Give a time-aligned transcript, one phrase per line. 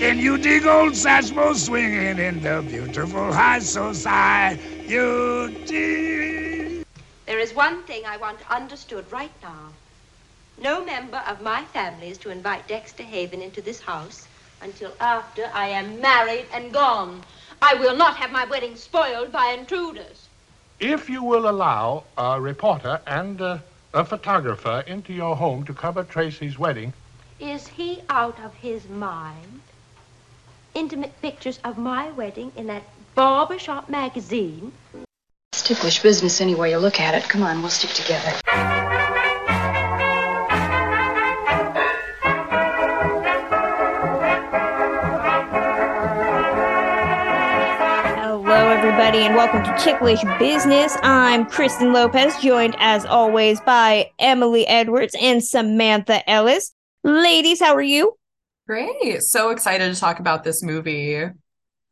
[0.00, 4.58] Can you dig old Satchmo swinging in the beautiful high society?
[4.88, 6.86] You tease.
[7.26, 9.68] There is one thing I want understood right now.
[10.58, 14.26] No member of my family is to invite Dexter Haven into this house
[14.62, 17.22] until after I am married and gone.
[17.60, 20.28] I will not have my wedding spoiled by intruders.
[20.78, 23.58] If you will allow a reporter and uh,
[23.92, 26.94] a photographer into your home to cover Tracy's wedding.
[27.38, 29.60] Is he out of his mind?
[30.72, 32.84] Intimate pictures of my wedding in that
[33.16, 34.70] barbershop magazine?
[35.52, 37.28] It's ticklish business any way you look at it.
[37.28, 38.30] Come on, we'll stick together.
[48.14, 50.96] Hello, everybody, and welcome to Ticklish Business.
[51.02, 56.70] I'm Kristen Lopez, joined as always by Emily Edwards and Samantha Ellis.
[57.02, 58.19] Ladies, how are you?
[58.70, 59.20] Great.
[59.24, 61.16] So excited to talk about this movie.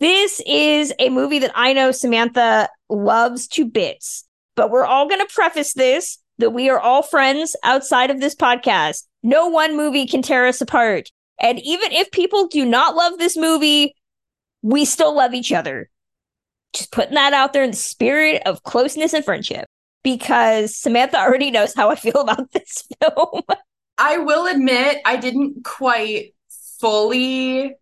[0.00, 5.20] This is a movie that I know Samantha loves to bits, but we're all going
[5.20, 9.04] to preface this that we are all friends outside of this podcast.
[9.22, 11.10] No one movie can tear us apart.
[11.38, 13.94] And even if people do not love this movie,
[14.62, 15.89] we still love each other.
[16.72, 19.66] Just putting that out there in the spirit of closeness and friendship
[20.02, 23.42] because Samantha already knows how I feel about this film.
[23.98, 26.34] I will admit I didn't quite
[26.80, 27.74] fully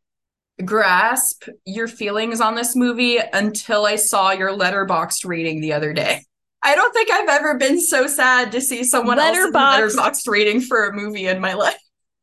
[0.65, 6.25] grasp your feelings on this movie until I saw your Letterboxd rating the other day.
[6.63, 9.97] I don't think I've ever been so sad to see someone else's Letterboxd.
[9.97, 11.79] letterboxed rating for a movie in my life.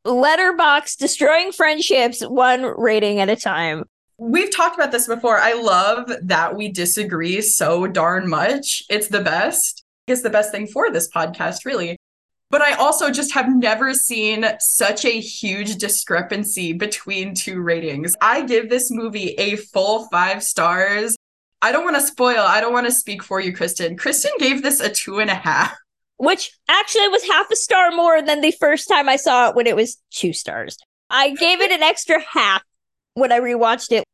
[0.06, 3.84] Letterboxd destroying friendships one rating at a time.
[4.18, 5.38] We've talked about this before.
[5.38, 8.82] I love that we disagree so darn much.
[8.88, 9.84] It's the best.
[10.06, 11.98] It's the best thing for this podcast, really.
[12.48, 18.14] But I also just have never seen such a huge discrepancy between two ratings.
[18.20, 21.16] I give this movie a full five stars.
[21.60, 23.96] I don't want to spoil, I don't want to speak for you, Kristen.
[23.96, 25.76] Kristen gave this a two and a half.
[26.18, 29.66] which actually was half a star more than the first time I saw it when
[29.66, 30.78] it was two stars.
[31.10, 32.62] I gave it an extra half
[33.16, 34.04] when I rewatched it.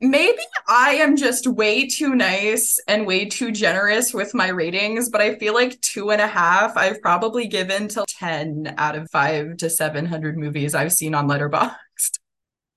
[0.00, 5.20] Maybe I am just way too nice and way too generous with my ratings, but
[5.20, 9.58] I feel like two and a half I've probably given to 10 out of five
[9.58, 12.18] to 700 movies I've seen on Letterboxd.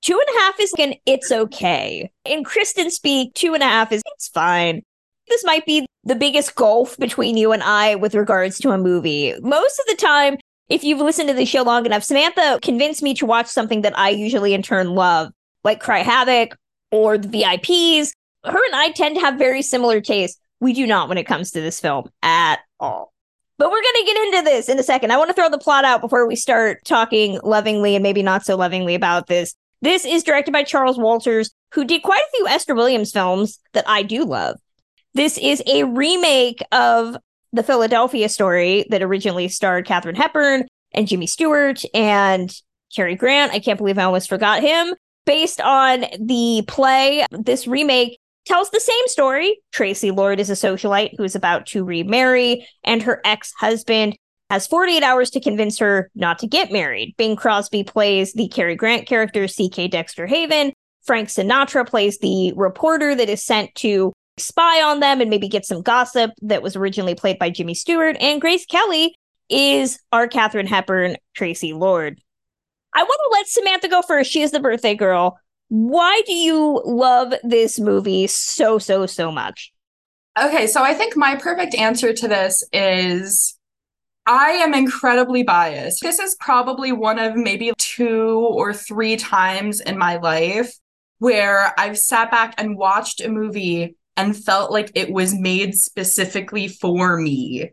[0.02, 2.12] Two and a half is an it's okay.
[2.26, 4.84] In Kristen speak, two and a half is it's fine.
[5.30, 9.34] This might be the biggest gulf between you and I with regards to a movie.
[9.40, 10.38] Most of the time,
[10.68, 13.98] if you've listened to the show long enough, Samantha convinced me to watch something that
[13.98, 15.32] I usually in turn love,
[15.64, 16.58] like Cry Havoc
[16.92, 18.12] or the VIPs.
[18.44, 20.40] Her and I tend to have very similar tastes.
[20.60, 23.14] We do not when it comes to this film at all.
[23.58, 25.12] But we're going to get into this in a second.
[25.12, 28.46] I want to throw the plot out before we start talking lovingly and maybe not
[28.46, 29.56] so lovingly about this.
[29.82, 33.88] This is directed by Charles Walters, who did quite a few Esther Williams films that
[33.88, 34.58] I do love.
[35.14, 37.18] This is a remake of
[37.52, 42.54] the Philadelphia story that originally starred Katharine Hepburn and Jimmy Stewart and
[42.96, 43.52] Cary Grant.
[43.52, 44.96] I can't believe I almost forgot him.
[45.26, 49.62] Based on the play, this remake tells the same story.
[49.72, 54.16] Tracy Lord is a socialite who is about to remarry, and her ex husband
[54.50, 57.16] has 48 hours to convince her not to get married.
[57.18, 59.88] Bing Crosby plays the Cary Grant character, C.K.
[59.88, 60.74] Dexter Haven.
[61.06, 65.66] Frank Sinatra plays the reporter that is sent to spy on them and maybe get
[65.66, 68.16] some gossip that was originally played by Jimmy Stewart.
[68.20, 69.16] And Grace Kelly
[69.50, 72.22] is our Katharine Hepburn, Tracy Lord.
[72.94, 74.32] I want to let Samantha go first.
[74.32, 75.40] She is the birthday girl.
[75.70, 79.72] Why do you love this movie so, so, so much?
[80.40, 83.58] Okay, so I think my perfect answer to this is
[84.26, 86.02] I am incredibly biased.
[86.02, 90.74] This is probably one of maybe two or three times in my life
[91.20, 96.68] where I've sat back and watched a movie and felt like it was made specifically
[96.68, 97.72] for me.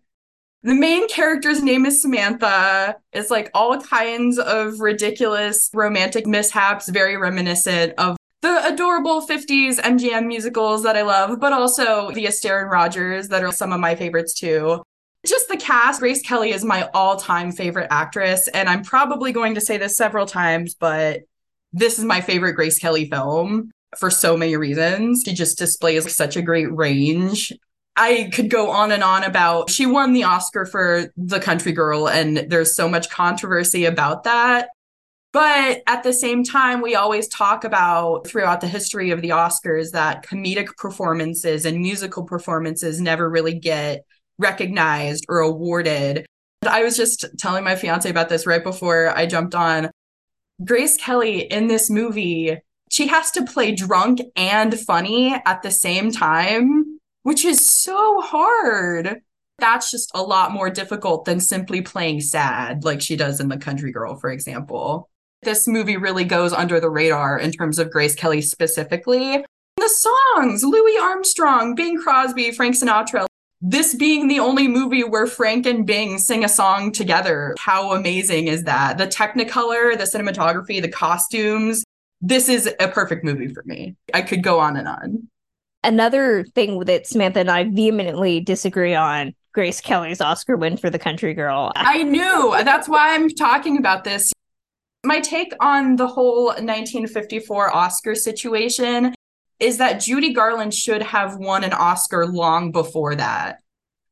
[0.62, 2.96] The main character's name is Samantha.
[3.14, 10.26] It's like all kinds of ridiculous romantic mishaps, very reminiscent of the adorable 50s MGM
[10.26, 13.94] musicals that I love, but also the Astaire and Rogers that are some of my
[13.94, 14.82] favorites too.
[15.26, 18.46] Just the cast, Grace Kelly is my all time favorite actress.
[18.48, 21.22] And I'm probably going to say this several times, but
[21.72, 25.22] this is my favorite Grace Kelly film for so many reasons.
[25.24, 27.52] She just displays such a great range.
[28.00, 32.08] I could go on and on about she won the Oscar for The Country Girl,
[32.08, 34.70] and there's so much controversy about that.
[35.34, 39.90] But at the same time, we always talk about throughout the history of the Oscars
[39.90, 44.06] that comedic performances and musical performances never really get
[44.38, 46.24] recognized or awarded.
[46.66, 49.90] I was just telling my fiance about this right before I jumped on.
[50.64, 52.56] Grace Kelly in this movie,
[52.90, 56.89] she has to play drunk and funny at the same time,
[57.22, 59.20] which is so hard.
[59.58, 63.58] That's just a lot more difficult than simply playing sad like she does in The
[63.58, 65.10] Country Girl, for example.
[65.42, 69.44] This movie really goes under the radar in terms of Grace Kelly specifically.
[69.76, 73.26] The songs, Louis Armstrong, Bing Crosby, Frank Sinatra,
[73.62, 77.54] this being the only movie where Frank and Bing sing a song together.
[77.58, 78.96] How amazing is that?
[78.96, 81.84] The technicolor, the cinematography, the costumes.
[82.22, 83.96] This is a perfect movie for me.
[84.14, 85.28] I could go on and on.
[85.82, 90.98] Another thing that Samantha and I vehemently disagree on Grace Kelly's Oscar win for The
[90.98, 91.72] Country Girl.
[91.74, 92.54] I knew.
[92.62, 94.32] That's why I'm talking about this.
[95.04, 99.14] My take on the whole 1954 Oscar situation
[99.58, 103.58] is that Judy Garland should have won an Oscar long before that.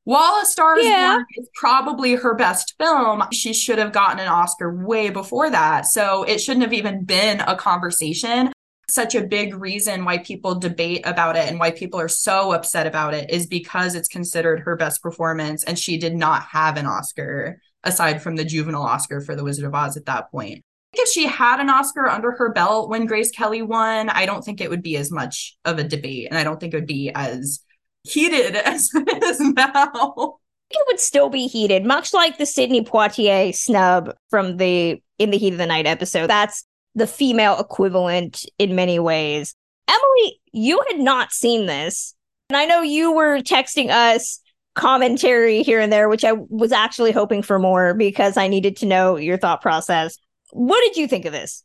[0.05, 1.19] While A Star yeah.
[1.37, 5.85] Is probably her best film, she should have gotten an Oscar way before that.
[5.85, 8.51] So it shouldn't have even been a conversation.
[8.89, 12.87] Such a big reason why people debate about it and why people are so upset
[12.87, 16.87] about it is because it's considered her best performance and she did not have an
[16.87, 20.65] Oscar aside from the juvenile Oscar for The Wizard of Oz at that point
[20.95, 24.61] if she had an Oscar under her belt when Grace Kelly won, I don't think
[24.61, 27.11] it would be as much of a debate, and I don't think it would be
[27.15, 27.61] as
[28.05, 30.39] heated as it is now.
[30.71, 35.39] It would still be heated, much like the Sidney Poitier snub from the In the
[35.39, 36.29] Heat of the Night episode.
[36.29, 39.55] That's the female equivalent in many ways.
[39.89, 42.15] Emily, you had not seen this,
[42.51, 44.41] and I know you were texting us
[44.75, 48.87] commentary here and there, which I was actually hoping for more because I needed to
[48.87, 50.17] know your thought process.
[50.51, 51.65] What did you think of this?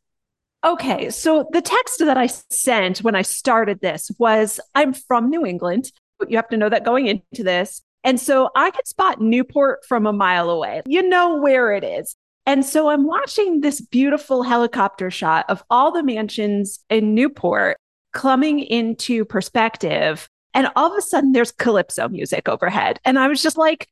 [0.66, 5.46] Okay, so the text that I sent when I started this was I'm from New
[5.46, 5.92] England.
[6.18, 7.82] but You have to know that going into this.
[8.04, 10.82] And so I could spot Newport from a mile away.
[10.86, 12.16] You know where it is.
[12.46, 17.78] And so I'm watching this beautiful helicopter shot of all the mansions in Newport
[18.12, 20.28] coming into perspective.
[20.54, 23.00] And all of a sudden, there's calypso music overhead.
[23.06, 23.88] And I was just like,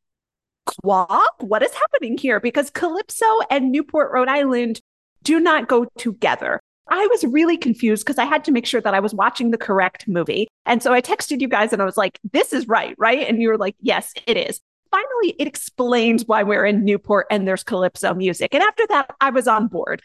[0.66, 1.42] Quap?
[1.42, 2.40] What is happening here?
[2.40, 4.80] Because Calypso and Newport, Rhode Island
[5.24, 6.60] do not go together.
[6.88, 9.58] I was really confused because I had to make sure that I was watching the
[9.58, 10.48] correct movie.
[10.66, 13.28] And so I texted you guys and I was like, this is right, right?
[13.28, 14.60] And you were like, yes, it is.
[14.92, 18.54] Finally, it explains why we're in Newport and there's Calypso music.
[18.54, 20.02] And after that, I was on board.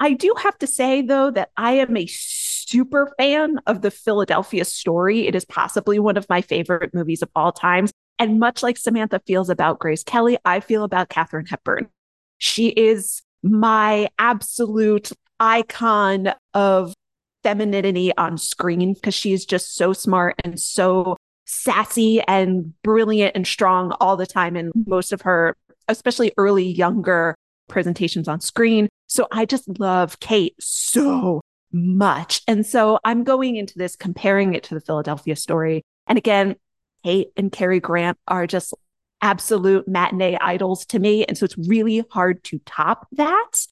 [0.00, 4.64] I do have to say, though, that I am a super fan of the Philadelphia
[4.64, 5.26] story.
[5.26, 7.90] It is possibly one of my favorite movies of all times.
[8.20, 11.88] And much like Samantha feels about Grace Kelly, I feel about Katharine Hepburn.
[12.38, 16.94] She is my absolute icon of
[17.42, 21.16] femininity on screen because she is just so smart and so
[21.48, 24.88] sassy and brilliant and strong all the time in mm-hmm.
[24.88, 25.56] most of her,
[25.88, 27.34] especially early younger
[27.68, 28.88] presentations on screen.
[29.06, 31.40] So I just love Kate so
[31.72, 32.42] much.
[32.46, 35.82] And so I'm going into this comparing it to the Philadelphia story.
[36.06, 36.56] And again,
[37.04, 38.74] Kate and Cary Grant are just
[39.22, 41.24] absolute matinee idols to me.
[41.24, 43.66] And so it's really hard to top that.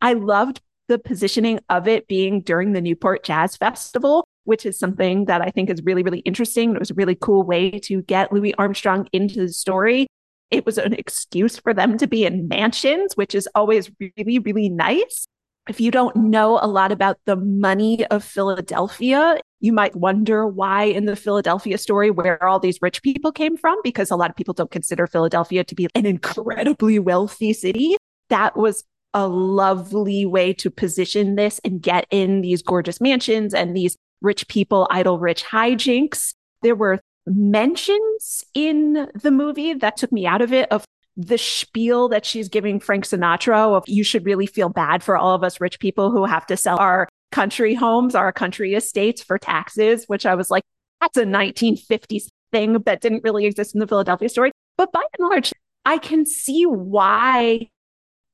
[0.00, 5.26] I loved the positioning of it being during the Newport Jazz Festival, which is something
[5.26, 6.74] that I think is really, really interesting.
[6.74, 10.06] It was a really cool way to get Louis Armstrong into the story.
[10.50, 14.68] It was an excuse for them to be in mansions, which is always really, really
[14.68, 15.26] nice.
[15.68, 20.84] If you don't know a lot about the money of Philadelphia, you might wonder why
[20.84, 24.34] in the Philadelphia story where all these rich people came from, because a lot of
[24.34, 27.96] people don't consider Philadelphia to be an incredibly wealthy city.
[28.28, 28.82] That was
[29.14, 34.48] a lovely way to position this and get in these gorgeous mansions and these rich
[34.48, 36.34] people, idle rich hijinks.
[36.62, 40.84] There were mentions in the movie that took me out of it of
[41.16, 45.34] the spiel that she's giving Frank Sinatra of you should really feel bad for all
[45.34, 49.38] of us rich people who have to sell our country homes, our country estates for
[49.38, 50.62] taxes, which I was like,
[51.00, 54.52] that's a 1950s thing that didn't really exist in the Philadelphia story.
[54.76, 55.52] But by and large,
[55.84, 57.68] I can see why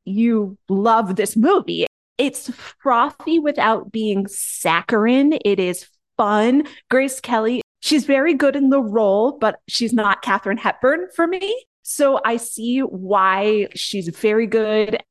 [0.05, 1.87] you love this movie.
[2.19, 5.39] It's frothy without being saccharine.
[5.45, 6.65] It is fun.
[6.91, 11.65] Grace Kelly, she's very good in the role, but she's not Katharine Hepburn for me.
[11.83, 15.03] So I see why she's very good.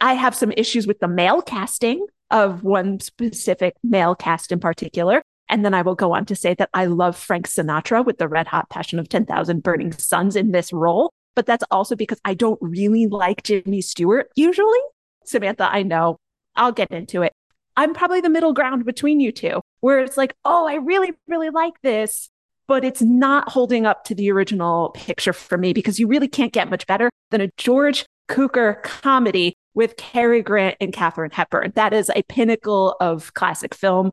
[0.00, 5.22] I have some issues with the male casting of one specific male cast in particular.
[5.48, 8.28] And then I will go on to say that I love Frank Sinatra with the
[8.28, 11.12] red hot passion of 10,000 burning suns in this role.
[11.36, 14.80] But that's also because I don't really like Jimmy Stewart usually.
[15.24, 16.16] Samantha, I know.
[16.56, 17.32] I'll get into it.
[17.76, 21.50] I'm probably the middle ground between you two, where it's like, oh, I really, really
[21.50, 22.30] like this
[22.66, 26.52] but it's not holding up to the original picture for me because you really can't
[26.52, 31.72] get much better than a George Cukor comedy with Cary Grant and Katharine Hepburn.
[31.74, 34.10] That is a pinnacle of classic film.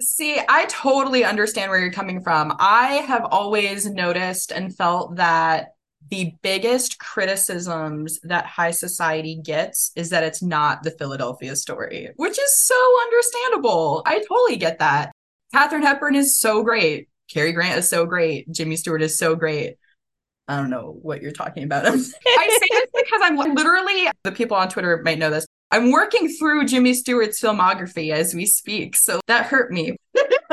[0.00, 2.54] See, I totally understand where you're coming from.
[2.58, 5.75] I have always noticed and felt that
[6.10, 12.38] the biggest criticisms that high society gets is that it's not the Philadelphia story, which
[12.38, 14.02] is so understandable.
[14.06, 15.12] I totally get that.
[15.52, 17.08] Katharine Hepburn is so great.
[17.28, 18.50] Cary Grant is so great.
[18.50, 19.76] Jimmy Stewart is so great.
[20.48, 21.86] I don't know what you're talking about.
[21.86, 25.46] I say this because I'm literally, the people on Twitter might know this.
[25.72, 28.94] I'm working through Jimmy Stewart's filmography as we speak.
[28.96, 29.96] So that hurt me.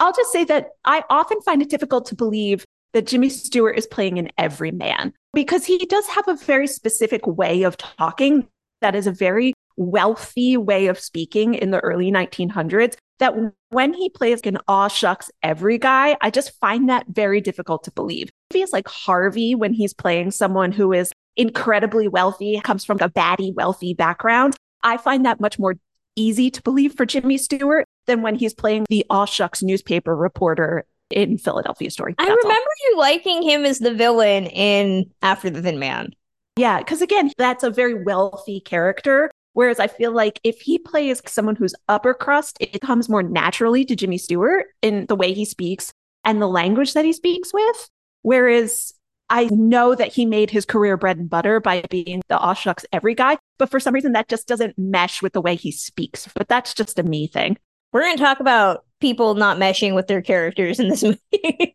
[0.00, 3.86] I'll just say that I often find it difficult to believe that Jimmy Stewart is
[3.86, 8.48] playing in every man because he does have a very specific way of talking
[8.80, 13.34] that is a very wealthy way of speaking in the early 1900s that
[13.70, 17.90] when he plays an aw shucks every guy, I just find that very difficult to
[17.90, 18.28] believe.
[18.50, 23.08] If he's like Harvey when he's playing someone who is incredibly wealthy, comes from a
[23.08, 25.74] baddie wealthy background, I find that much more
[26.16, 30.84] easy to believe for Jimmy Stewart than when he's playing the aw shucks newspaper reporter
[31.14, 32.14] in Philadelphia story.
[32.18, 32.90] I remember all.
[32.90, 36.10] you liking him as the villain in After the Thin Man.
[36.56, 41.22] Yeah, because again, that's a very wealthy character Whereas I feel like if he plays
[41.26, 45.44] someone who's upper crust, it comes more naturally to Jimmy Stewart in the way he
[45.44, 45.92] speaks
[46.24, 47.88] and the language that he speaks with.
[48.22, 48.92] Whereas
[49.30, 52.84] I know that he made his career bread and butter by being the aw shucks
[52.92, 56.28] every guy, but for some reason that just doesn't mesh with the way he speaks.
[56.34, 57.56] But that's just a me thing.
[57.92, 61.74] We're going to talk about people not meshing with their characters in this movie.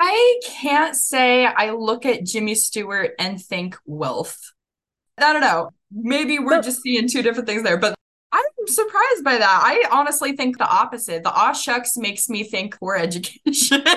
[0.00, 4.52] I can't say I look at Jimmy Stewart and think wealth.
[5.16, 7.94] I don't know maybe we're just seeing two different things there, but
[8.32, 9.60] I'm surprised by that.
[9.64, 11.22] I honestly think the opposite.
[11.22, 13.82] The aw shucks makes me think poor education.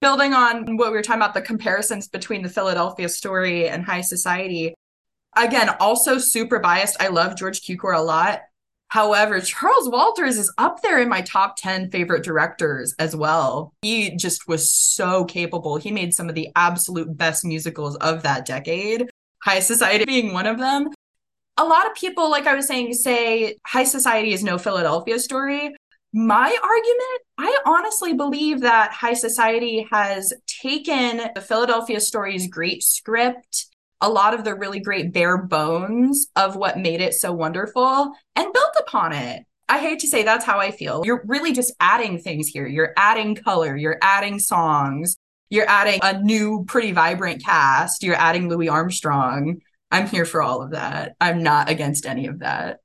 [0.00, 4.00] Building on what we were talking about, the comparisons between the Philadelphia story and high
[4.00, 4.74] society.
[5.36, 6.96] Again, also super biased.
[7.00, 8.40] I love George Cukor a lot.
[8.90, 13.72] However, Charles Walters is up there in my top 10 favorite directors as well.
[13.82, 15.76] He just was so capable.
[15.76, 19.08] He made some of the absolute best musicals of that decade
[19.42, 20.88] high society being one of them.
[21.56, 25.74] A lot of people, like I was saying, say high society is no Philadelphia story.
[26.12, 33.66] My argument, I honestly believe that high society has taken the Philadelphia story's great script,
[34.00, 38.52] a lot of the really great bare bones of what made it so wonderful, and
[38.52, 39.44] built upon it.
[39.68, 41.02] I hate to say that's how I feel.
[41.04, 42.66] You're really just adding things here.
[42.66, 45.16] You're adding color, you're adding songs,
[45.50, 48.04] you're adding a new, pretty vibrant cast.
[48.04, 49.60] You're adding Louis Armstrong.
[49.90, 51.16] I'm here for all of that.
[51.20, 52.78] I'm not against any of that.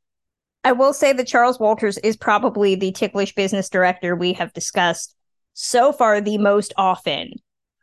[0.64, 5.16] I will say that Charles Walters is probably the ticklish business director we have discussed
[5.54, 7.34] so far the most often.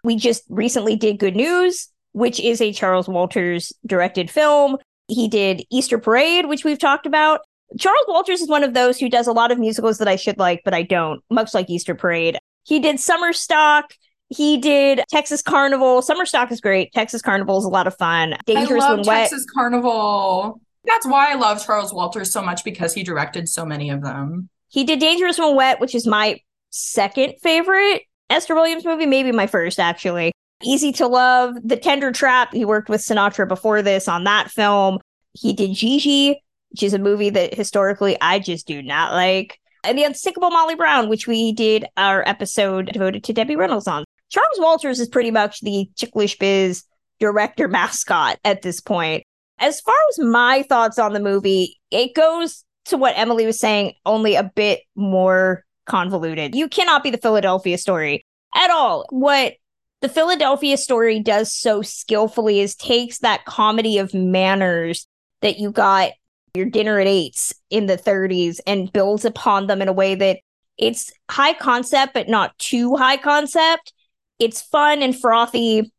[0.03, 4.79] We just recently did Good News, which is a Charles Walters directed film.
[5.09, 7.41] He did Easter Parade, which we've talked about.
[7.79, 10.39] Charles Walters is one of those who does a lot of musicals that I should
[10.39, 12.39] like, but I don't, much like Easter Parade.
[12.65, 13.95] He did Summer Stock.
[14.29, 16.01] He did Texas Carnival.
[16.01, 16.93] Summer Stock is great.
[16.93, 18.37] Texas Carnival is a lot of fun.
[18.47, 19.31] Dangerous I love when wet.
[19.31, 20.61] Texas Carnival.
[20.85, 24.49] That's why I love Charles Walters so much because he directed so many of them.
[24.69, 26.41] He did Dangerous When Wet, which is my
[26.71, 30.33] second favorite Esther Williams movie, maybe my first actually.
[30.65, 32.53] Easy to Love, The Tender Trap.
[32.53, 34.99] He worked with Sinatra before this on that film.
[35.33, 39.59] He did Gigi, which is a movie that historically I just do not like.
[39.85, 44.05] And The Unsinkable Molly Brown, which we did our episode devoted to Debbie Reynolds on.
[44.31, 46.85] Charles Walters is pretty much the Ticklish Biz
[47.19, 49.25] director mascot at this point.
[49.59, 53.95] As far as my thoughts on the movie, it goes to what Emily was saying,
[54.07, 56.55] only a bit more convoluted.
[56.55, 59.07] You cannot be the Philadelphia story at all.
[59.11, 59.55] What
[60.03, 65.07] the Philadelphia story does so skillfully is takes that comedy of manners
[65.41, 66.11] that you got
[66.55, 70.41] your dinner at eights in the 30s and builds upon them in a way that
[70.77, 73.93] it's high concept, but not too high concept.
[74.41, 75.93] It's fun and frothy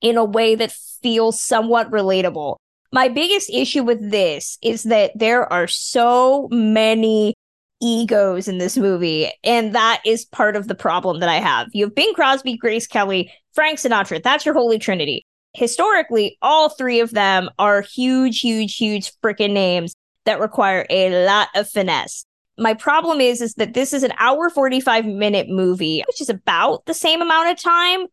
[0.00, 2.56] in a way that feels somewhat relatable.
[2.92, 7.34] My biggest issue with this is that there are so many
[7.80, 11.68] egos in this movie, and that is part of the problem that I have.
[11.72, 14.22] You have Bing Crosby, Grace Kelly, Frank Sinatra.
[14.22, 15.24] That's your holy trinity.
[15.54, 21.48] Historically, all three of them are huge, huge, huge freaking names that require a lot
[21.54, 22.26] of finesse.
[22.58, 26.84] My problem is, is that this is an hour 45 minute movie, which is about
[26.86, 28.06] the same amount of time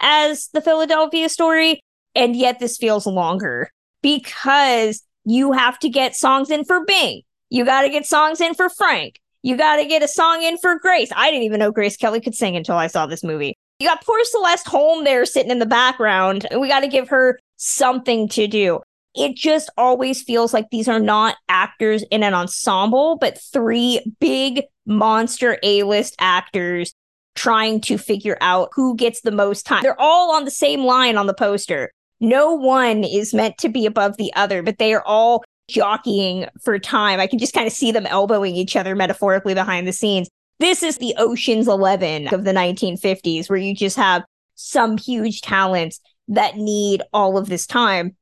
[0.00, 1.80] as the Philadelphia story.
[2.14, 3.70] And yet this feels longer
[4.02, 7.22] because you have to get songs in for Bing.
[7.56, 9.18] You got to get songs in for Frank.
[9.42, 11.10] You got to get a song in for Grace.
[11.16, 13.56] I didn't even know Grace Kelly could sing until I saw this movie.
[13.78, 17.08] You got poor Celeste Holm there sitting in the background, and we got to give
[17.08, 18.80] her something to do.
[19.14, 24.64] It just always feels like these are not actors in an ensemble, but three big
[24.84, 26.92] monster A list actors
[27.36, 29.82] trying to figure out who gets the most time.
[29.82, 31.90] They're all on the same line on the poster.
[32.20, 36.78] No one is meant to be above the other, but they are all jockeying for
[36.78, 37.20] time.
[37.20, 40.28] I can just kind of see them elbowing each other metaphorically behind the scenes.
[40.58, 46.00] This is the Ocean's 11 of the 1950s, where you just have some huge talents
[46.28, 48.16] that need all of this time.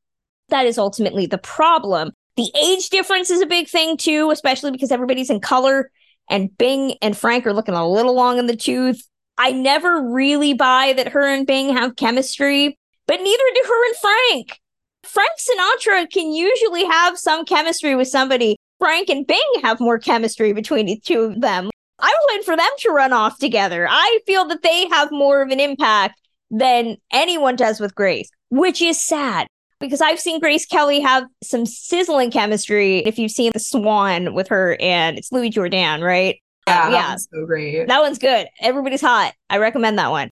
[0.49, 2.11] That is ultimately the problem.
[2.37, 5.91] The age difference is a big thing too, especially because everybody's in color
[6.29, 9.07] and Bing and Frank are looking a little long in the tooth.
[9.39, 13.97] I never really buy that her and Bing have chemistry, but neither do her and
[13.97, 14.61] Frank.
[15.07, 18.57] Frank Sinatra can usually have some chemistry with somebody.
[18.79, 21.71] Frank and Bing have more chemistry between the two of them.
[22.01, 23.87] I waiting for them to run off together.
[23.89, 28.83] I feel that they have more of an impact than anyone does with Grace, which
[28.83, 29.47] is sad
[29.81, 32.99] because I've seen Grace Kelly have some sizzling chemistry.
[32.99, 36.37] If you've seen The Swan with her and it's Louis Jourdan, right?
[36.67, 37.17] Yeah, um, yeah.
[37.17, 37.87] so great.
[37.87, 38.49] That one's good.
[38.61, 39.35] Everybody's hot.
[39.51, 40.31] I recommend that one.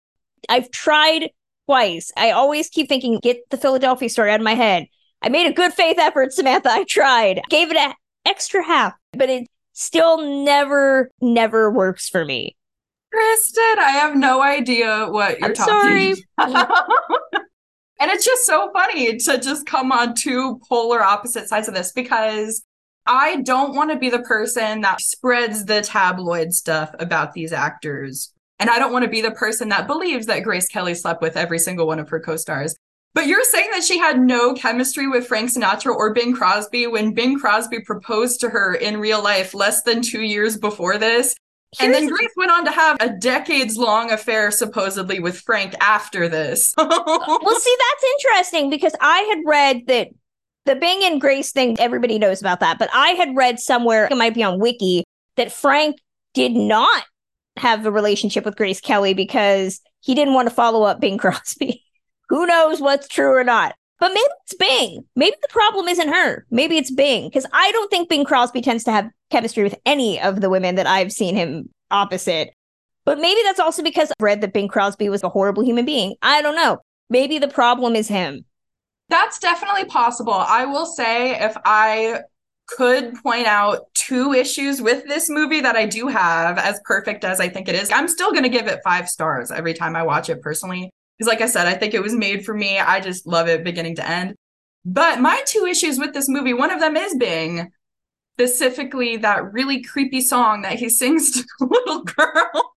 [0.49, 1.29] I've tried
[1.65, 2.11] twice.
[2.17, 4.87] I always keep thinking, get the Philadelphia story out of my head.
[5.21, 6.69] I made a good faith effort, Samantha.
[6.71, 7.41] I tried.
[7.49, 7.93] Gave it an
[8.25, 12.55] extra half, but it still never, never works for me.
[13.11, 16.69] Kristen, I have no idea what you're I'm talking about.
[17.99, 21.91] and it's just so funny to just come on two polar opposite sides of this
[21.93, 22.63] because
[23.05, 28.33] I don't want to be the person that spreads the tabloid stuff about these actors
[28.59, 31.37] and I don't want to be the person that believes that Grace Kelly slept with
[31.37, 32.75] every single one of her co stars.
[33.13, 37.13] But you're saying that she had no chemistry with Frank Sinatra or Bing Crosby when
[37.13, 41.33] Bing Crosby proposed to her in real life less than two years before this.
[41.77, 45.75] Here's and then Grace went on to have a decades long affair supposedly with Frank
[45.79, 46.73] after this.
[46.77, 50.09] well, see, that's interesting because I had read that
[50.65, 54.17] the Bing and Grace thing, everybody knows about that, but I had read somewhere, it
[54.17, 55.05] might be on Wiki,
[55.37, 55.97] that Frank
[56.33, 57.03] did not
[57.57, 61.83] have a relationship with Grace Kelly because he didn't want to follow up Bing Crosby.
[62.29, 63.75] Who knows what's true or not?
[63.99, 65.05] But maybe it's Bing.
[65.15, 66.45] Maybe the problem isn't her.
[66.49, 67.27] Maybe it's Bing.
[67.27, 70.75] Because I don't think Bing Crosby tends to have chemistry with any of the women
[70.75, 72.53] that I've seen him opposite.
[73.05, 76.15] But maybe that's also because I've read that Bing Crosby was a horrible human being.
[76.21, 76.79] I don't know.
[77.09, 78.43] Maybe the problem is him.
[79.09, 80.33] That's definitely possible.
[80.33, 82.21] I will say if I
[82.67, 87.39] could point out two issues with this movie that I do have, as perfect as
[87.39, 87.91] I think it is.
[87.91, 90.89] I'm still going to give it five stars every time I watch it personally.
[91.17, 92.79] Because, like I said, I think it was made for me.
[92.79, 94.35] I just love it beginning to end.
[94.83, 97.71] But my two issues with this movie, one of them is Bing,
[98.35, 102.73] specifically that really creepy song that he sings to the little girl.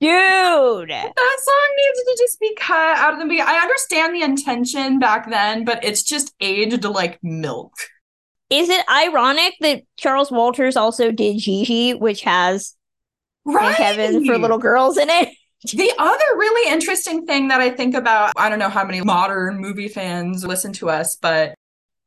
[0.00, 3.40] Dude, that song needs to just be cut out of the movie.
[3.40, 7.72] I understand the intention back then, but it's just aged like milk.
[8.50, 12.74] Is it ironic that Charles Walters also did Gigi, which has
[13.44, 13.74] right.
[13.74, 15.30] Heaven for little girls in it?
[15.72, 19.58] The other really interesting thing that I think about, I don't know how many modern
[19.58, 21.54] movie fans listen to us, but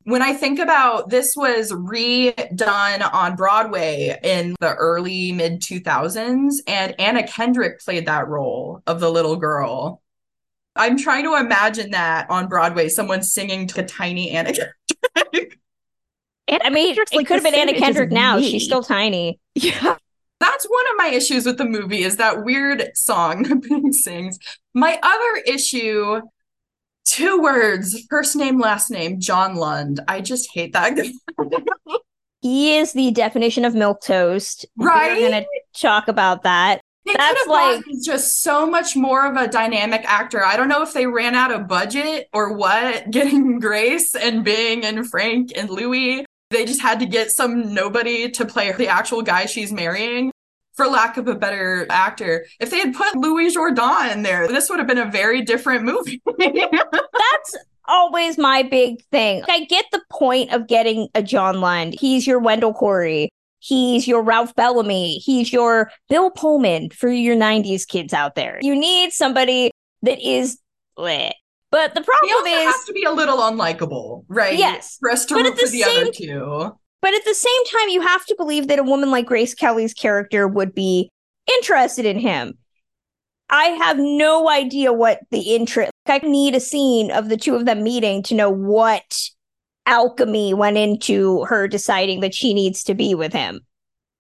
[0.04, 6.96] when I think about this was redone on Broadway in the early mid 2000s and
[6.98, 10.02] Anna Kendrick played that role of the little girl.
[10.78, 14.54] I'm trying to imagine that on Broadway, someone singing to a tiny Anna.
[16.48, 18.38] Anna I mean, Kendrick's, it like, could have been Anna same age as Kendrick now.
[18.38, 18.50] me.
[18.52, 19.40] She's still tiny.
[19.56, 19.96] Yeah.
[20.40, 24.38] That's one of my issues with the movie is that weird song that Bing sings.
[24.76, 26.22] My other issue,
[27.06, 30.00] two words, first name, last name, John Lund.
[30.08, 31.12] I just hate that guy.
[32.42, 34.68] He is the definition of milk toast.
[34.78, 35.20] Right?
[35.20, 36.82] We're gonna talk about that.
[37.06, 40.46] They That's could have like- gotten just so much more of a dynamic actor.
[40.46, 44.86] I don't know if they ran out of budget or what, getting Grace and Bing
[44.86, 46.26] and Frank and Louis.
[46.50, 50.32] They just had to get some nobody to play the actual guy she's marrying,
[50.78, 52.46] for lack of a better actor.
[52.60, 55.84] If they had put Louis Jourdan in there, this would have been a very different
[55.84, 56.22] movie.
[56.38, 57.58] That's
[57.88, 59.44] always my big thing.
[59.50, 61.96] I get the point of getting a John Lund.
[62.00, 63.30] He's your Wendell Corey.
[63.60, 65.18] He's your Ralph Bellamy.
[65.18, 68.60] He's your Bill Pullman for your 90s kids out there.
[68.62, 69.72] You need somebody
[70.04, 70.60] that is
[70.98, 71.32] bleh.
[71.72, 74.58] But the he problem also is has to be a little unlikable, right?
[74.58, 76.76] Yes, For us to but root at the for the other same- two.
[77.02, 79.94] But at the same time, you have to believe that a woman like Grace Kelly's
[79.94, 81.10] character would be
[81.48, 82.58] interested in him.
[83.50, 85.92] I have no idea what the interest.
[86.08, 89.30] I need a scene of the two of them meeting to know what
[89.86, 93.62] alchemy went into her deciding that she needs to be with him.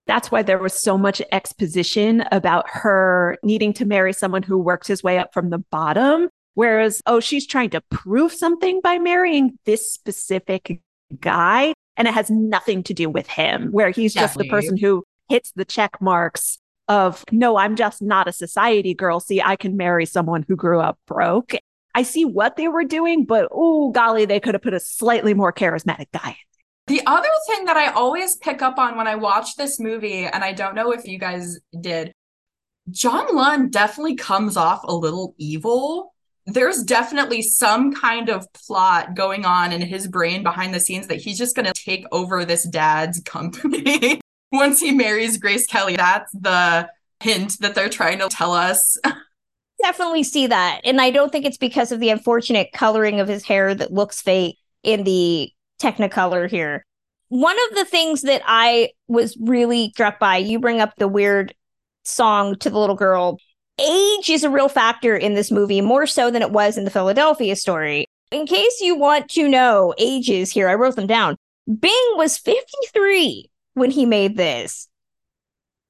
[0.06, 4.88] That's why there was so much exposition about her needing to marry someone who worked
[4.88, 6.30] his way up from the bottom.
[6.58, 10.82] Whereas, oh, she's trying to prove something by marrying this specific
[11.20, 11.76] guy.
[11.96, 15.52] And it has nothing to do with him, where he's just the person who hits
[15.52, 19.20] the check marks of, no, I'm just not a society girl.
[19.20, 21.54] See, I can marry someone who grew up broke.
[21.94, 25.36] I see what they were doing, but oh, golly, they could have put a slightly
[25.36, 26.38] more charismatic guy.
[26.88, 30.44] The other thing that I always pick up on when I watch this movie, and
[30.44, 32.14] I don't know if you guys did,
[32.90, 36.16] John Lund definitely comes off a little evil.
[36.48, 41.18] There's definitely some kind of plot going on in his brain behind the scenes that
[41.18, 44.20] he's just going to take over this dad's company
[44.52, 45.98] once he marries Grace Kelly.
[45.98, 48.98] That's the hint that they're trying to tell us.
[49.82, 50.82] Definitely see that.
[50.86, 54.22] And I don't think it's because of the unfortunate coloring of his hair that looks
[54.22, 56.84] fake in the Technicolor here.
[57.30, 61.54] One of the things that I was really struck by, you bring up the weird
[62.04, 63.38] song to the little girl.
[63.80, 66.90] Age is a real factor in this movie, more so than it was in the
[66.92, 68.06] Philadelphia story.
[68.32, 71.38] In case you want to know ages here, I wrote them down.
[71.68, 74.88] Bing was 53 when he made this.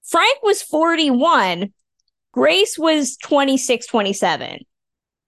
[0.04, 1.72] Frank was 41.
[2.34, 4.60] Grace was 26, 27.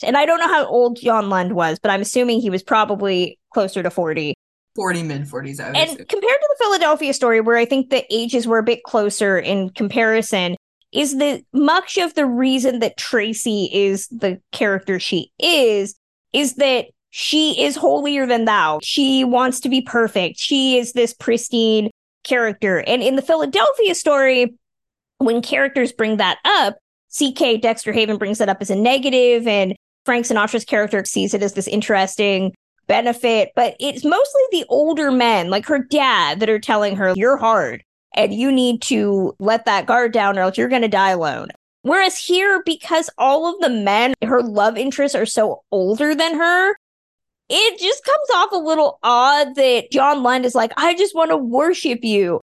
[0.03, 3.39] And I don't know how old John Lund was, but I'm assuming he was probably
[3.53, 4.33] closer to 40.
[4.75, 6.05] 40 mid 40s, I would And assume.
[6.07, 9.69] compared to the Philadelphia story, where I think the ages were a bit closer in
[9.71, 10.55] comparison,
[10.91, 15.95] is that much of the reason that Tracy is the character she is,
[16.33, 18.79] is that she is holier than thou.
[18.81, 20.39] She wants to be perfect.
[20.39, 21.89] She is this pristine
[22.23, 22.79] character.
[22.79, 24.55] And in the Philadelphia story,
[25.17, 26.77] when characters bring that up,
[27.15, 29.75] CK Dexter Haven brings that up as a negative, and
[30.05, 32.53] Frank Sinatra's character sees it as this interesting
[32.87, 37.37] benefit, but it's mostly the older men, like her dad, that are telling her, You're
[37.37, 41.11] hard and you need to let that guard down or else you're going to die
[41.11, 41.49] alone.
[41.83, 46.75] Whereas here, because all of the men, her love interests are so older than her,
[47.49, 51.31] it just comes off a little odd that John Lund is like, I just want
[51.31, 52.41] to worship you.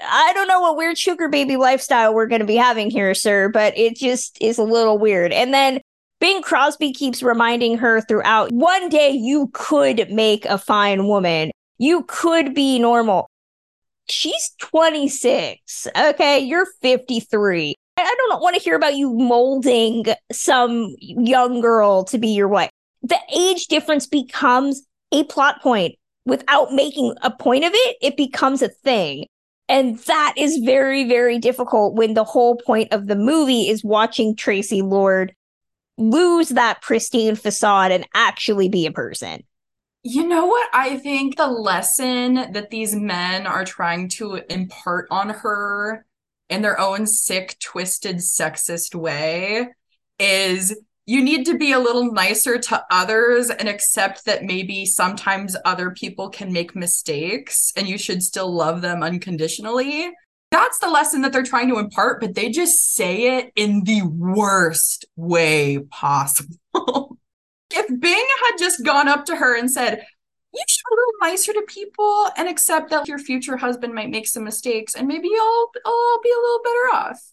[0.00, 3.48] I don't know what weird sugar baby lifestyle we're going to be having here, sir,
[3.48, 5.32] but it just is a little weird.
[5.32, 5.80] And then
[6.20, 11.50] Bing Crosby keeps reminding her throughout one day you could make a fine woman.
[11.78, 13.28] You could be normal.
[14.10, 15.88] She's 26.
[15.96, 16.38] Okay.
[16.40, 17.74] You're 53.
[17.96, 22.70] I don't want to hear about you molding some young girl to be your wife.
[23.02, 27.96] The age difference becomes a plot point without making a point of it.
[28.00, 29.26] It becomes a thing.
[29.68, 34.34] And that is very, very difficult when the whole point of the movie is watching
[34.34, 35.34] Tracy Lord
[35.98, 39.42] lose that pristine facade and actually be a person.
[40.02, 40.68] You know what?
[40.72, 46.06] I think the lesson that these men are trying to impart on her
[46.48, 49.68] in their own sick, twisted, sexist way
[50.18, 55.56] is you need to be a little nicer to others and accept that maybe sometimes
[55.64, 60.10] other people can make mistakes and you should still love them unconditionally.
[60.50, 64.02] That's the lesson that they're trying to impart, but they just say it in the
[64.02, 67.18] worst way possible.
[67.70, 70.04] if Bing had just gone up to her and said,
[70.54, 74.10] you should be a little nicer to people and accept that your future husband might
[74.10, 77.32] make some mistakes and maybe you'll, you'll be a little better off.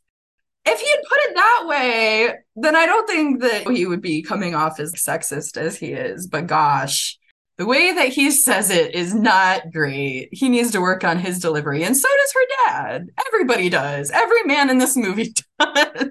[0.66, 4.22] if he had put it that way, then I don't think that he would be
[4.22, 6.28] coming off as sexist as he is.
[6.28, 7.18] But gosh,
[7.58, 10.30] the way that he says it is not great.
[10.32, 13.08] He needs to work on his delivery, and so does her dad.
[13.28, 14.12] Everybody does.
[14.12, 16.10] Every man in this movie does.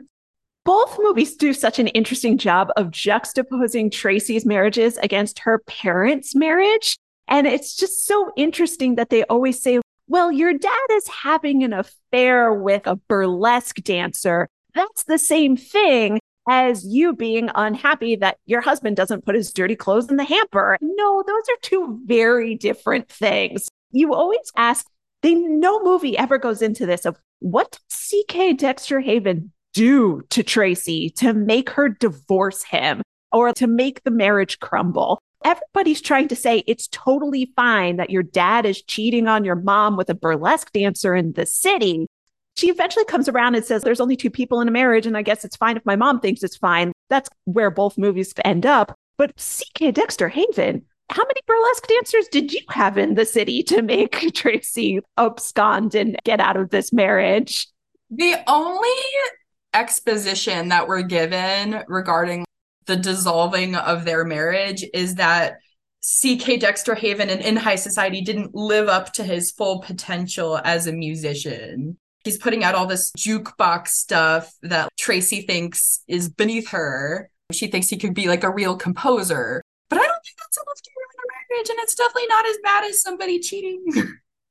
[0.65, 6.97] Both movies do such an interesting job of juxtaposing Tracy's marriages against her parents' marriage.
[7.29, 11.75] And it's just so interesting that they always say, well, your dad is having an
[11.75, 14.49] affair with a burlesque dancer.
[14.75, 19.77] That's the same thing as you being unhappy that your husband doesn't put his dirty
[19.77, 20.79] clothes in the hamper.
[20.81, 23.69] No, those are two very different things.
[23.93, 24.87] You always ask,
[25.23, 31.11] they no movie ever goes into this of what CK Dexter Haven do to Tracy
[31.11, 35.21] to make her divorce him or to make the marriage crumble?
[35.45, 39.97] everybody's trying to say it's totally fine that your dad is cheating on your mom
[39.97, 42.07] with a burlesque dancer in the city.
[42.57, 45.23] She eventually comes around and says, There's only two people in a marriage, and I
[45.23, 46.93] guess it's fine if my mom thinks it's fine.
[47.11, 48.95] That's where both movies end up.
[49.17, 53.83] But CK Dexter Haven, how many burlesque dancers did you have in the city to
[53.83, 57.69] make Tracy abscond and get out of this marriage?
[58.11, 58.89] The only
[59.75, 62.45] exposition that we're given regarding
[62.87, 65.59] the dissolving of their marriage is that
[66.03, 70.87] CK Dexter Haven and In High Society didn't live up to his full potential as
[70.87, 71.97] a musician.
[72.25, 77.31] He's putting out all this jukebox stuff that Tracy thinks is beneath her.
[77.53, 79.63] She thinks he could be like a real composer.
[79.91, 82.57] But I don't think that's enough to ruin a marriage, and it's definitely not as
[82.63, 83.85] bad as somebody cheating.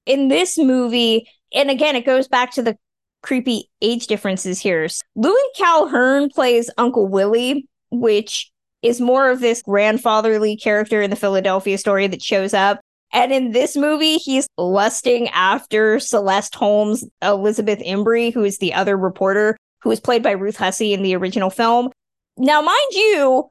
[0.05, 2.77] In this movie, and again, it goes back to the
[3.23, 4.87] creepy age differences here.
[5.15, 8.51] Louis Calhern plays Uncle Willie, which
[8.83, 12.79] is more of this grandfatherly character in the Philadelphia story that shows up.
[13.13, 18.97] And in this movie, he's lusting after Celeste Holm's, Elizabeth Imbrie, who is the other
[18.97, 21.91] reporter, who was played by Ruth Hussey in the original film.
[22.37, 23.49] Now, mind you,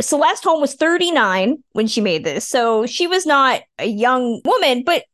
[0.00, 4.82] Celeste Holmes was 39 when she made this, so she was not a young woman,
[4.84, 5.04] but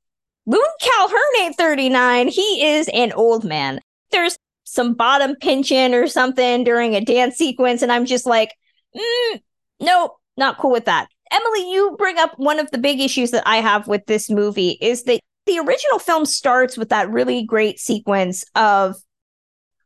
[0.51, 2.27] Louis Calhern ain't 39.
[2.27, 3.79] He is an old man.
[4.11, 7.83] There's some bottom pinching or something during a dance sequence.
[7.83, 8.53] And I'm just like,
[8.97, 9.41] mm,
[9.79, 11.07] nope, not cool with that.
[11.31, 14.77] Emily, you bring up one of the big issues that I have with this movie
[14.81, 18.97] is that the original film starts with that really great sequence of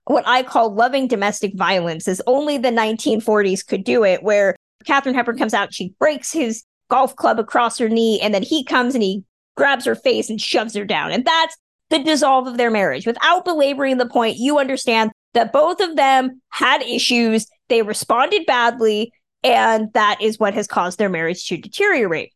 [0.05, 5.15] what I call loving domestic violence, as only the 1940s could do it, where Katharine
[5.15, 8.95] Hepburn comes out, she breaks his golf club across her knee, and then he comes
[8.95, 9.25] and he
[9.57, 11.13] grabs her face and shoves her down.
[11.13, 11.57] And that's
[11.91, 13.07] the dissolve of their marriage.
[13.07, 19.13] Without belaboring the point, you understand that both of them had issues, they responded badly,
[19.43, 22.33] and that is what has caused their marriage to deteriorate.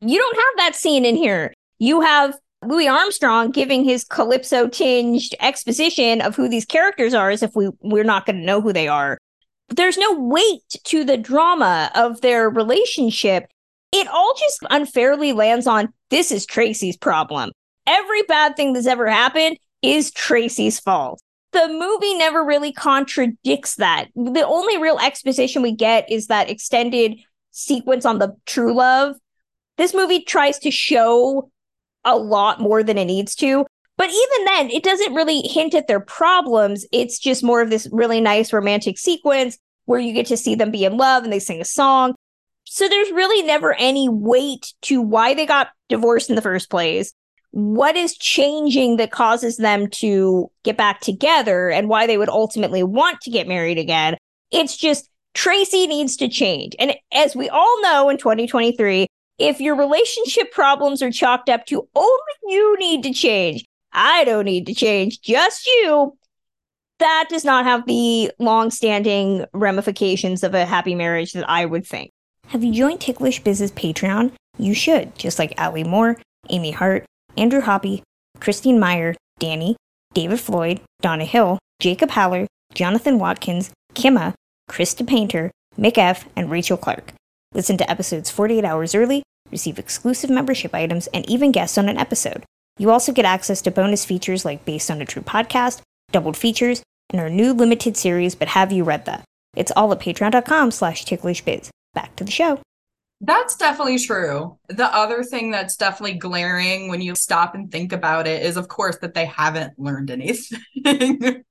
[0.00, 1.52] You don't have that scene in here.
[1.78, 7.42] You have Louis Armstrong giving his calypso tinged exposition of who these characters are as
[7.42, 9.18] if we, we're not going to know who they are.
[9.68, 13.46] There's no weight to the drama of their relationship.
[13.92, 17.52] It all just unfairly lands on this is Tracy's problem
[17.86, 21.20] every bad thing that's ever happened is Tracy's fault.
[21.52, 24.06] The movie never really contradicts that.
[24.14, 27.18] The only real exposition we get is that extended
[27.50, 29.16] sequence on the true love.
[29.76, 31.50] This movie tries to show
[32.04, 33.66] a lot more than it needs to.
[33.98, 36.86] But even then, it doesn't really hint at their problems.
[36.92, 40.70] It's just more of this really nice romantic sequence where you get to see them
[40.70, 42.14] be in love and they sing a song.
[42.74, 47.12] So there's really never any weight to why they got divorced in the first place
[47.50, 52.82] what is changing that causes them to get back together and why they would ultimately
[52.82, 54.16] want to get married again.
[54.50, 56.74] It's just Tracy needs to change.
[56.78, 59.06] And as we all know in 2023,
[59.36, 64.46] if your relationship problems are chalked up to only you need to change, I don't
[64.46, 66.16] need to change, just you,
[67.00, 72.12] that does not have the long-standing ramifications of a happy marriage that I would think.
[72.52, 74.32] Have you joined Ticklish Biz's Patreon?
[74.58, 76.18] You should, just like Ali Moore,
[76.50, 78.02] Amy Hart, Andrew Hoppe,
[78.40, 79.74] Christine Mier, Danny,
[80.12, 84.34] David Floyd, Donna Hill, Jacob Haller, Jonathan Watkins, Kimma,
[84.70, 87.14] Krista Painter, Mick F., and Rachel Clark.
[87.54, 91.96] Listen to episodes 48 hours early, receive exclusive membership items, and even guests on an
[91.96, 92.44] episode.
[92.76, 96.82] You also get access to bonus features like Based on a True Podcast, doubled features,
[97.08, 99.24] and our new limited series, But Have You Read That?
[99.56, 101.70] It's all at patreon.com slash ticklishbiz.
[101.94, 102.60] Back to the show.
[103.20, 104.58] That's definitely true.
[104.68, 108.66] The other thing that's definitely glaring when you stop and think about it is, of
[108.66, 110.60] course, that they haven't learned anything.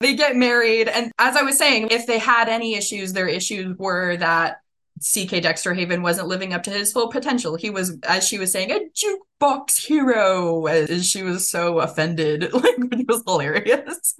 [0.00, 0.88] they get married.
[0.88, 4.62] And as I was saying, if they had any issues, their issues were that
[5.02, 7.56] CK Dexter Haven wasn't living up to his full potential.
[7.56, 12.76] He was, as she was saying, a jukebox hero, as she was so offended, like,
[12.78, 14.16] it was hilarious.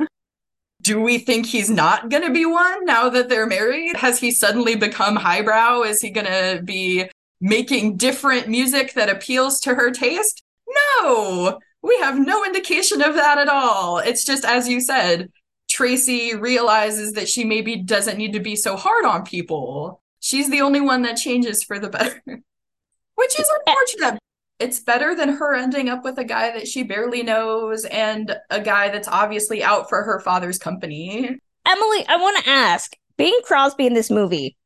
[0.82, 3.96] Do we think he's not going to be one now that they're married?
[3.96, 5.82] Has he suddenly become highbrow?
[5.82, 7.08] Is he going to be
[7.40, 10.42] making different music that appeals to her taste?
[10.68, 13.98] No, we have no indication of that at all.
[13.98, 15.30] It's just, as you said,
[15.70, 20.02] Tracy realizes that she maybe doesn't need to be so hard on people.
[20.20, 24.18] She's the only one that changes for the better, which is unfortunate
[24.62, 28.60] it's better than her ending up with a guy that she barely knows and a
[28.60, 31.36] guy that's obviously out for her father's company.
[31.66, 34.56] Emily, I want to ask Bing Crosby in this movie,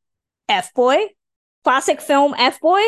[0.47, 0.97] F boy?
[1.63, 2.81] Classic film F boy?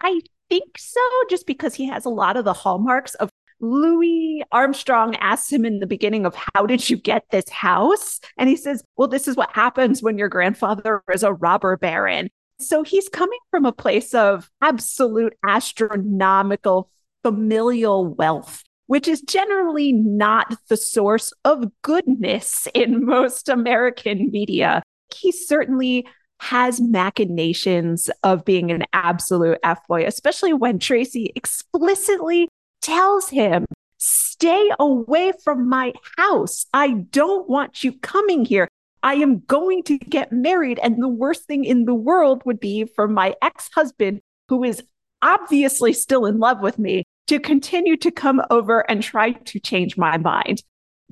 [0.00, 3.28] I think so, just because he has a lot of the hallmarks of
[3.58, 8.20] Louis Armstrong asks him in the beginning of how did you get this house?
[8.38, 12.28] And he says, Well, this is what happens when your grandfather is a robber baron.
[12.58, 16.90] So he's coming from a place of absolute astronomical
[17.22, 24.82] familial wealth, which is generally not the source of goodness in most American media.
[25.14, 26.06] He certainly
[26.40, 32.48] has machinations of being an absolute F boy, especially when Tracy explicitly
[32.82, 33.64] tells him,
[33.98, 36.66] Stay away from my house.
[36.74, 38.68] I don't want you coming here.
[39.06, 40.80] I am going to get married.
[40.82, 44.82] And the worst thing in the world would be for my ex husband, who is
[45.22, 49.96] obviously still in love with me, to continue to come over and try to change
[49.96, 50.64] my mind.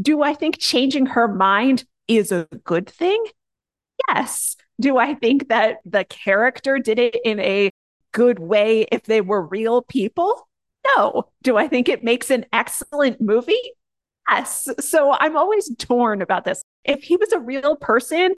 [0.02, 3.24] Do I think changing her mind is a good thing?
[4.08, 4.56] Yes.
[4.80, 7.70] Do I think that the character did it in a
[8.10, 10.48] good way if they were real people?
[10.96, 11.28] No.
[11.44, 13.54] Do I think it makes an excellent movie?
[14.28, 14.68] Yes.
[14.80, 16.64] So I'm always torn about this.
[16.84, 18.34] If he was a real person,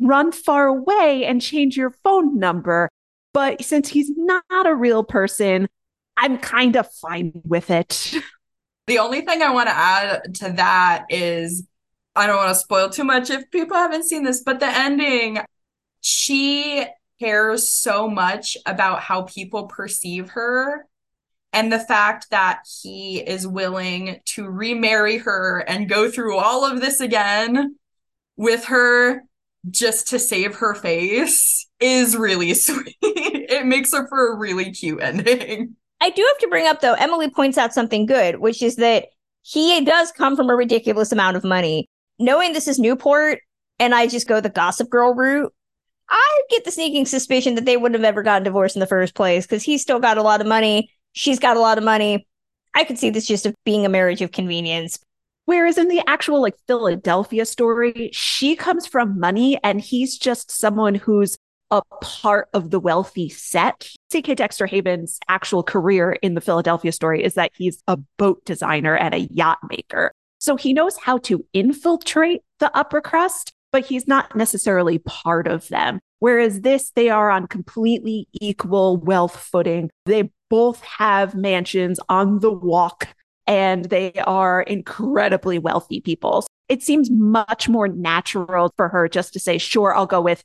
[0.00, 2.88] run far away and change your phone number.
[3.32, 5.68] But since he's not a real person,
[6.16, 8.14] I'm kind of fine with it.
[8.88, 11.64] The only thing I want to add to that is
[12.16, 15.38] I don't want to spoil too much if people haven't seen this, but the ending,
[16.00, 16.84] she
[17.20, 20.86] cares so much about how people perceive her
[21.52, 26.80] and the fact that he is willing to remarry her and go through all of
[26.80, 27.76] this again
[28.42, 29.22] with her
[29.70, 32.96] just to save her face is really sweet.
[33.00, 35.76] it makes her for a really cute ending.
[36.00, 39.06] I do have to bring up though, Emily points out something good, which is that
[39.42, 41.88] he does come from a ridiculous amount of money.
[42.18, 43.40] Knowing this is Newport
[43.78, 45.52] and I just go the gossip girl route,
[46.08, 49.14] I get the sneaking suspicion that they wouldn't have ever gotten divorced in the first
[49.14, 52.26] place because he's still got a lot of money She's got a lot of money.
[52.74, 54.98] I could see this just being a marriage of convenience.
[55.44, 60.94] Whereas in the actual like Philadelphia story, she comes from money and he's just someone
[60.94, 61.36] who's
[61.70, 63.88] a part of the wealthy set.
[64.12, 68.94] CK Dexter Haven's actual career in the Philadelphia story is that he's a boat designer
[68.94, 70.12] and a yacht maker.
[70.38, 75.66] So he knows how to infiltrate the upper crust, but he's not necessarily part of
[75.68, 75.98] them.
[76.18, 79.90] Whereas this, they are on completely equal wealth footing.
[80.04, 83.08] They both have mansions on the walk
[83.46, 86.46] and they are incredibly wealthy people.
[86.68, 90.42] It seems much more natural for her just to say, sure, I'll go with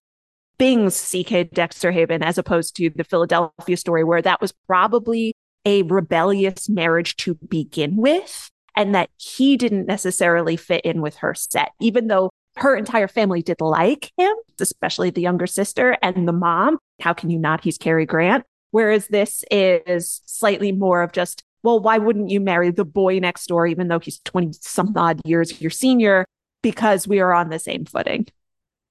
[0.57, 5.33] Bing's CK Dexter Haven as opposed to the Philadelphia story, where that was probably
[5.65, 11.33] a rebellious marriage to begin with, and that he didn't necessarily fit in with her
[11.33, 16.33] set, even though her entire family did like him, especially the younger sister and the
[16.33, 16.79] mom.
[16.99, 17.63] How can you not?
[17.63, 18.43] He's Cary Grant.
[18.71, 23.47] Whereas this is slightly more of just, well, why wouldn't you marry the boy next
[23.47, 26.25] door, even though he's 20 some odd years your senior?
[26.61, 28.27] Because we are on the same footing.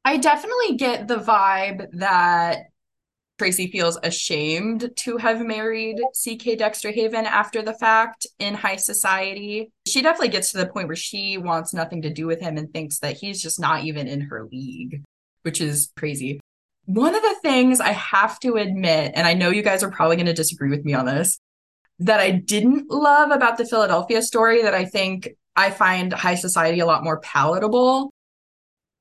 [0.04, 2.66] I definitely get the vibe that
[3.38, 9.70] Tracy feels ashamed to have married CK Dexter Haven after the fact in high society.
[9.86, 12.72] She definitely gets to the point where she wants nothing to do with him and
[12.72, 15.02] thinks that he's just not even in her league,
[15.42, 16.40] which is crazy.
[16.86, 20.16] One of the things I have to admit, and I know you guys are probably
[20.16, 21.38] going to disagree with me on this,
[21.98, 26.80] that I didn't love about the Philadelphia story that I think I find high society
[26.80, 28.10] a lot more palatable.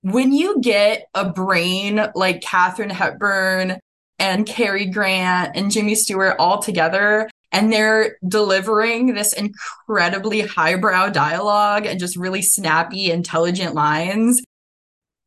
[0.02, 3.80] When you get a brain like Katharine Hepburn
[4.20, 11.86] and Cary Grant and Jimmy Stewart all together, and they're delivering this incredibly highbrow dialogue
[11.86, 14.42] and just really snappy, intelligent lines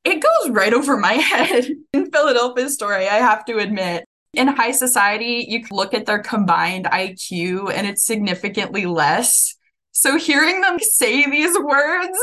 [0.08, 4.04] it goes right over my head in Philadelphia story, I have to admit.
[4.34, 9.56] In high society, you look at their combined IQ and it's significantly less.
[9.92, 12.18] So hearing them say these words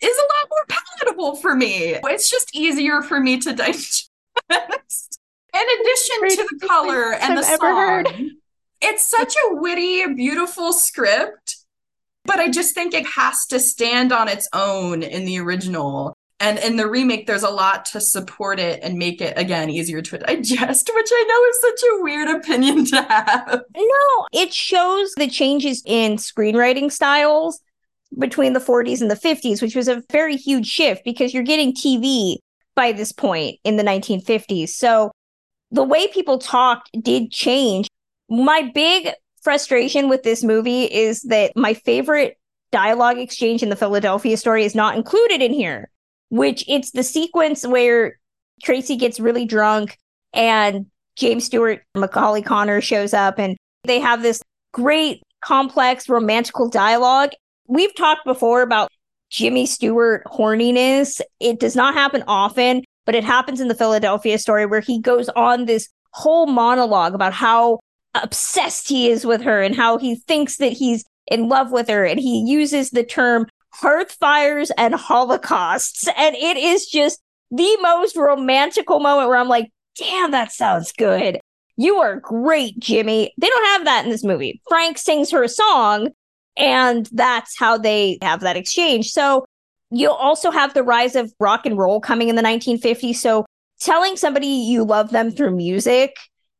[0.00, 1.96] is a lot more palatable for me.
[2.04, 4.10] It's just easier for me to digest.
[4.50, 8.30] In addition to the color and the I've song,
[8.80, 11.56] it's such a witty, beautiful script,
[12.24, 16.58] but I just think it has to stand on its own in the original And
[16.58, 20.18] in the remake, there's a lot to support it and make it again easier to
[20.18, 23.62] digest, which I know is such a weird opinion to have.
[23.76, 27.60] No, it shows the changes in screenwriting styles
[28.16, 31.74] between the 40s and the 50s, which was a very huge shift because you're getting
[31.74, 32.36] TV
[32.74, 34.70] by this point in the 1950s.
[34.70, 35.10] So
[35.70, 37.88] the way people talked did change.
[38.30, 39.10] My big
[39.42, 42.38] frustration with this movie is that my favorite
[42.70, 45.90] dialogue exchange in the Philadelphia story is not included in here,
[46.30, 48.18] which it's the sequence where
[48.62, 49.96] Tracy gets really drunk
[50.32, 57.30] and James Stewart, Macaulay Connor shows up and they have this great, complex, romantical dialogue.
[57.66, 58.90] We've talked before about
[59.30, 61.20] Jimmy Stewart horniness.
[61.40, 65.28] It does not happen often, but it happens in the Philadelphia story where he goes
[65.30, 67.80] on this whole monologue about how
[68.14, 72.04] obsessed he is with her and how he thinks that he's in love with her.
[72.04, 73.46] And he uses the term
[73.80, 76.08] hearth fires and holocausts.
[76.16, 77.20] And it is just
[77.50, 81.40] the most romantical moment where I'm like, damn, that sounds good.
[81.76, 83.32] You are great, Jimmy.
[83.38, 84.60] They don't have that in this movie.
[84.68, 86.08] Frank sings her a song,
[86.56, 89.12] and that's how they have that exchange.
[89.12, 89.44] So
[89.90, 93.16] you'll also have the rise of rock and roll coming in the 1950s.
[93.16, 93.46] So
[93.80, 96.16] telling somebody you love them through music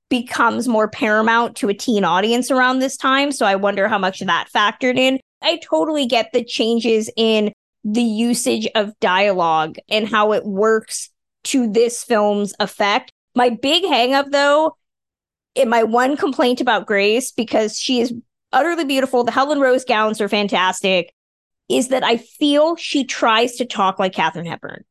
[0.08, 3.32] becomes more paramount to a teen audience around this time.
[3.32, 5.20] So I wonder how much that factored in.
[5.42, 7.52] I totally get the changes in
[7.84, 11.10] the usage of dialogue and how it works
[11.44, 13.12] to this film's effect.
[13.34, 14.76] My big hangup, though,
[15.54, 18.12] in my one complaint about Grace, because she is
[18.52, 21.12] utterly beautiful, the Helen Rose gowns are fantastic,
[21.68, 24.84] is that I feel she tries to talk like Katharine Hepburn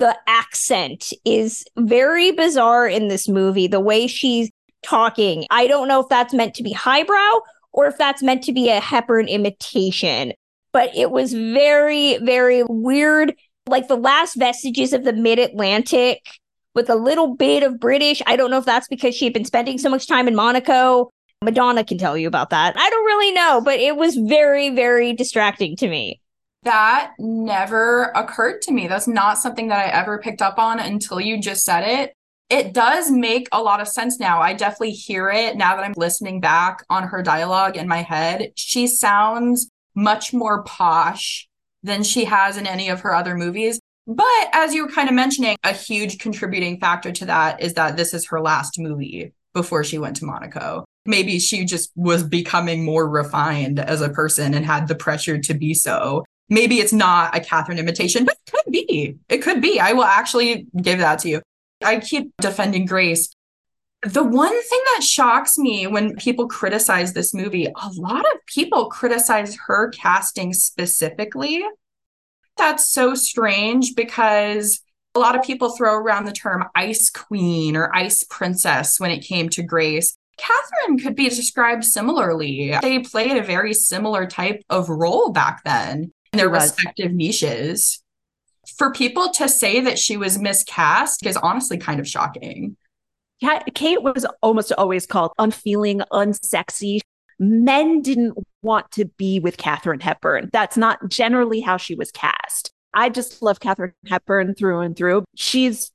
[0.00, 3.68] the accent is very bizarre in this movie.
[3.68, 4.50] The way she's
[4.82, 5.46] talking.
[5.50, 7.40] I don't know if that's meant to be highbrow
[7.72, 10.32] or if that's meant to be a Hepburn imitation,
[10.72, 13.34] but it was very, very weird.
[13.66, 16.26] Like the last vestiges of the mid Atlantic
[16.74, 18.22] with a little bit of British.
[18.26, 21.10] I don't know if that's because she had been spending so much time in Monaco.
[21.42, 22.74] Madonna can tell you about that.
[22.76, 26.20] I don't really know, but it was very, very distracting to me.
[26.62, 28.86] That never occurred to me.
[28.86, 32.14] That's not something that I ever picked up on until you just said it.
[32.50, 34.40] It does make a lot of sense now.
[34.40, 38.52] I definitely hear it now that I'm listening back on her dialogue in my head.
[38.56, 41.48] She sounds much more posh
[41.82, 43.80] than she has in any of her other movies.
[44.06, 47.96] But as you were kind of mentioning, a huge contributing factor to that is that
[47.96, 50.84] this is her last movie before she went to Monaco.
[51.06, 55.54] Maybe she just was becoming more refined as a person and had the pressure to
[55.54, 59.16] be so maybe it's not a Katharine imitation, but it could be.
[59.28, 59.80] It could be.
[59.80, 61.42] I will actually give that to you.
[61.82, 63.34] I keep defending Grace.
[64.02, 68.86] The one thing that shocks me when people criticize this movie, a lot of people
[68.86, 71.62] criticize her casting specifically.
[72.56, 74.80] That's so strange because
[75.14, 79.20] a lot of people throw around the term ice queen or ice princess when it
[79.20, 80.16] came to Grace.
[80.38, 82.74] Katharine could be described similarly.
[82.80, 88.02] They played a very similar type of role back then in their respective niches.
[88.76, 92.76] For people to say that she was miscast is honestly kind of shocking.
[93.40, 97.00] Yeah, Kate was almost always called unfeeling, unsexy.
[97.38, 100.50] Men didn't want to be with Katharine Hepburn.
[100.52, 102.70] That's not generally how she was cast.
[102.92, 105.24] I just love Katharine Hepburn through and through.
[105.36, 105.90] She's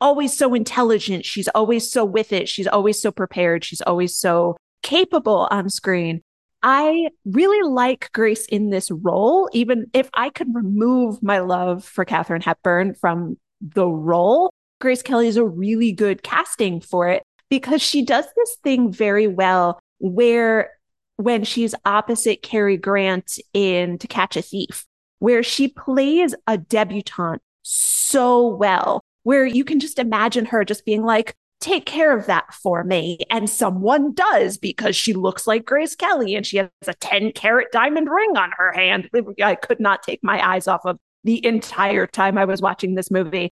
[0.00, 1.24] always so intelligent.
[1.24, 2.48] She's always so with it.
[2.48, 3.64] She's always so prepared.
[3.64, 6.22] She's always so capable on screen.
[6.62, 12.04] I really like Grace in this role, even if I could remove my love for
[12.04, 14.52] Katharine Hepburn from the role.
[14.80, 19.26] Grace Kelly is a really good casting for it because she does this thing very
[19.26, 20.70] well where
[21.16, 24.86] when she's opposite Cary Grant in To Catch a Thief,
[25.18, 31.04] where she plays a debutante so well, where you can just imagine her just being
[31.04, 33.18] like, take care of that for me.
[33.30, 37.68] And someone does because she looks like Grace Kelly and she has a 10 carat
[37.72, 39.10] diamond ring on her hand.
[39.42, 43.10] I could not take my eyes off of the entire time I was watching this
[43.10, 43.52] movie.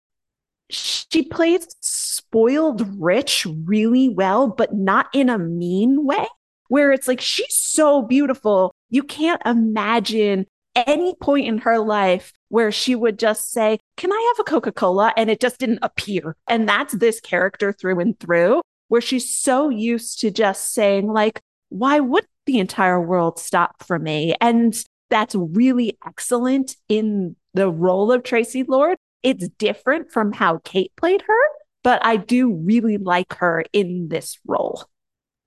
[0.69, 6.25] She plays spoiled rich really well, but not in a mean way,
[6.67, 8.73] where it's like she's so beautiful.
[8.89, 10.45] You can't imagine
[10.75, 14.71] any point in her life where she would just say, Can I have a Coca
[14.71, 15.13] Cola?
[15.17, 16.35] And it just didn't appear.
[16.47, 21.41] And that's this character through and through, where she's so used to just saying, like,
[21.69, 24.35] why would the entire world stop for me?
[24.39, 24.75] And
[25.09, 28.97] that's really excellent in the role of Tracy Lord.
[29.23, 31.43] It's different from how Kate played her,
[31.83, 34.85] but I do really like her in this role.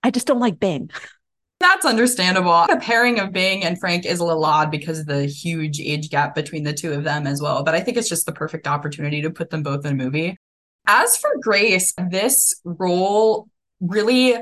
[0.02, 0.90] I just don't like Bing.
[1.60, 2.66] That's understandable.
[2.68, 6.10] The pairing of Bing and Frank is a little odd because of the huge age
[6.10, 7.62] gap between the two of them as well.
[7.62, 10.38] But I think it's just the perfect opportunity to put them both in a movie.
[10.86, 13.48] As for Grace, this role
[13.80, 14.34] really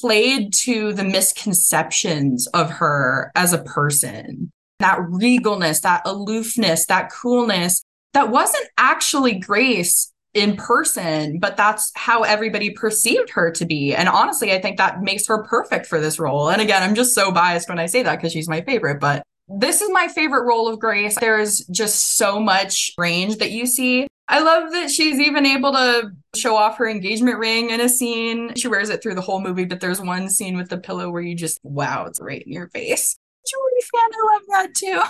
[0.00, 4.50] played to the misconceptions of her as a person.
[4.80, 7.82] That regalness, that aloofness, that coolness
[8.14, 13.94] that wasn't actually Grace in person, but that's how everybody perceived her to be.
[13.94, 16.50] And honestly, I think that makes her perfect for this role.
[16.50, 19.22] And again, I'm just so biased when I say that because she's my favorite, but
[19.48, 21.16] this is my favorite role of Grace.
[21.18, 24.06] There's just so much range that you see.
[24.28, 28.54] I love that she's even able to show off her engagement ring in a scene.
[28.56, 31.22] She wears it through the whole movie, but there's one scene with the pillow where
[31.22, 33.16] you just, wow, it's right in your face.
[33.48, 35.00] Julie fan, I love that too.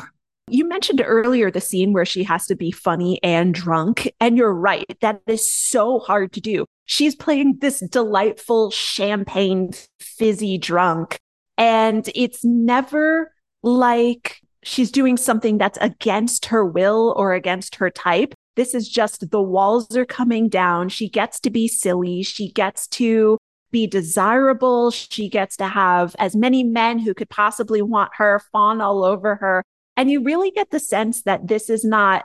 [0.51, 4.11] You mentioned earlier the scene where she has to be funny and drunk.
[4.21, 4.87] And you're right.
[5.01, 6.65] That is so hard to do.
[6.85, 11.19] She's playing this delightful champagne fizzy drunk.
[11.57, 13.33] And it's never
[13.63, 18.35] like she's doing something that's against her will or against her type.
[18.57, 20.89] This is just the walls are coming down.
[20.89, 22.23] She gets to be silly.
[22.23, 23.39] She gets to
[23.71, 24.91] be desirable.
[24.91, 29.37] She gets to have as many men who could possibly want her fawn all over
[29.37, 29.63] her.
[29.99, 32.25] And you really get the sense that this is not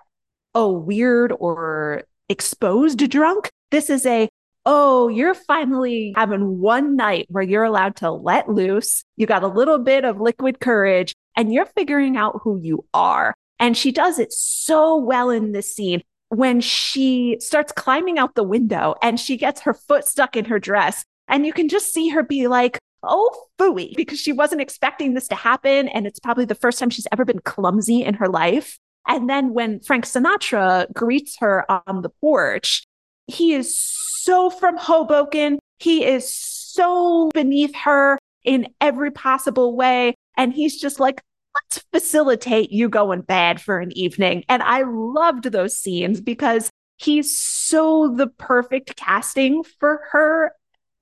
[0.53, 3.49] a weird or exposed drunk.
[3.71, 4.29] This is a,
[4.63, 9.03] oh, you're finally having one night where you're allowed to let loose.
[9.17, 13.33] You got a little bit of liquid courage and you're figuring out who you are.
[13.57, 18.43] And she does it so well in this scene when she starts climbing out the
[18.43, 21.03] window and she gets her foot stuck in her dress.
[21.27, 25.27] And you can just see her be like, oh, fooey, because she wasn't expecting this
[25.29, 25.87] to happen.
[25.89, 28.77] And it's probably the first time she's ever been clumsy in her life.
[29.07, 32.83] And then when Frank Sinatra greets her on the porch,
[33.27, 35.59] he is so from Hoboken.
[35.79, 40.15] He is so beneath her in every possible way.
[40.37, 41.21] And he's just like,
[41.55, 44.43] let's facilitate you going bad for an evening.
[44.49, 50.53] And I loved those scenes because he's so the perfect casting for her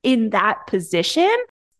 [0.04, 1.32] in that position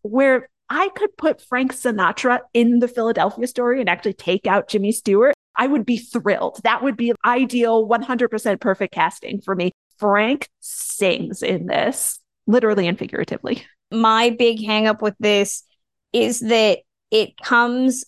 [0.02, 4.92] where I could put Frank Sinatra in the Philadelphia story and actually take out Jimmy
[4.92, 6.60] Stewart, I would be thrilled.
[6.64, 9.72] That would be ideal, 100% perfect casting for me.
[9.98, 13.64] Frank sings in this, literally and figuratively.
[13.90, 15.62] My big hangup with this
[16.12, 16.78] is that
[17.10, 18.04] it comes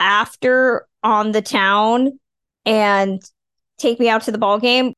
[0.00, 2.18] after on the town
[2.64, 3.22] and
[3.78, 4.94] take me out to the ball game.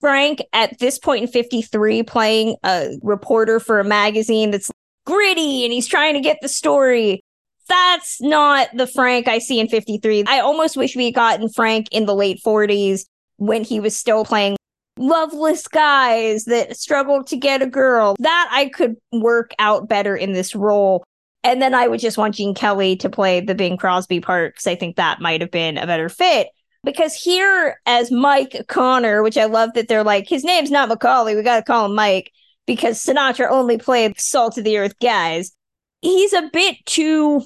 [0.00, 4.70] Frank, at this point in 53, playing a reporter for a magazine that's
[5.08, 7.24] gritty and he's trying to get the story.
[7.66, 10.24] That's not the Frank I see in 53.
[10.26, 13.06] I almost wish we had gotten Frank in the late 40s
[13.36, 14.56] when he was still playing
[14.98, 18.16] loveless guys that struggled to get a girl.
[18.18, 21.04] That I could work out better in this role.
[21.42, 24.66] And then I would just want Gene Kelly to play the Bing Crosby part because
[24.66, 26.48] I think that might have been a better fit.
[26.84, 31.34] Because here, as Mike Connor, which I love that they're like, his name's not Macaulay,
[31.34, 32.32] we got to call him Mike
[32.68, 35.56] because Sinatra only played salt of the earth guys.
[36.02, 37.42] He's a bit too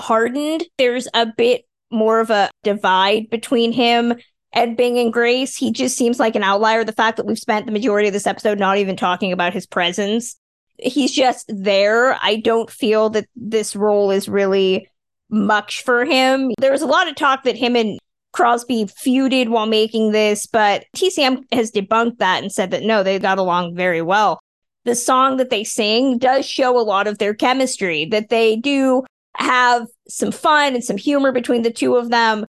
[0.00, 0.64] hardened.
[0.78, 4.14] There's a bit more of a divide between him
[4.54, 5.56] and Bing and Grace.
[5.56, 6.84] He just seems like an outlier.
[6.84, 9.66] The fact that we've spent the majority of this episode not even talking about his
[9.66, 10.36] presence,
[10.78, 12.16] he's just there.
[12.22, 14.88] I don't feel that this role is really
[15.28, 16.50] much for him.
[16.58, 17.98] There was a lot of talk that him and
[18.34, 23.18] Crosby feuded while making this, but TCM has debunked that and said that no, they
[23.20, 24.40] got along very well.
[24.84, 29.04] The song that they sing does show a lot of their chemistry, that they do
[29.36, 32.44] have some fun and some humor between the two of them.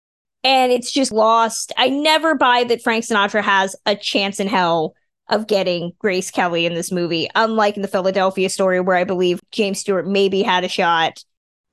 [0.44, 1.74] And it's just lost.
[1.78, 4.94] I never buy that Frank Sinatra has a chance in hell
[5.30, 9.40] of getting Grace Kelly in this movie, unlike in the Philadelphia story, where I believe
[9.52, 11.24] James Stewart maybe had a shot.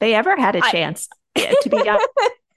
[0.01, 2.09] They ever had a I- chance, to be honest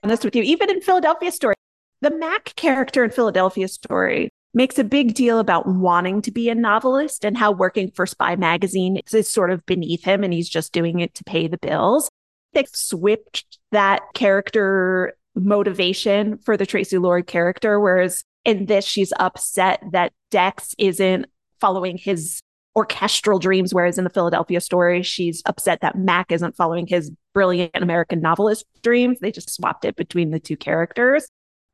[0.04, 1.56] honest with you, even in Philadelphia Story,
[2.02, 6.56] the Mac character in Philadelphia Story makes a big deal about wanting to be a
[6.56, 10.74] novelist and how working for Spy Magazine is sort of beneath him and he's just
[10.74, 12.10] doing it to pay the bills.
[12.54, 19.82] They switched that character motivation for the Tracy Lord character, whereas in this, she's upset
[19.92, 21.28] that Dex isn't
[21.62, 22.42] following his
[22.76, 27.76] orchestral dreams, whereas in the Philadelphia story, she's upset that Mac isn't following his brilliant
[27.76, 29.20] American novelist dreams.
[29.20, 31.28] They just swapped it between the two characters.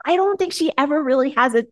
[0.06, 1.66] I don't think she ever really has a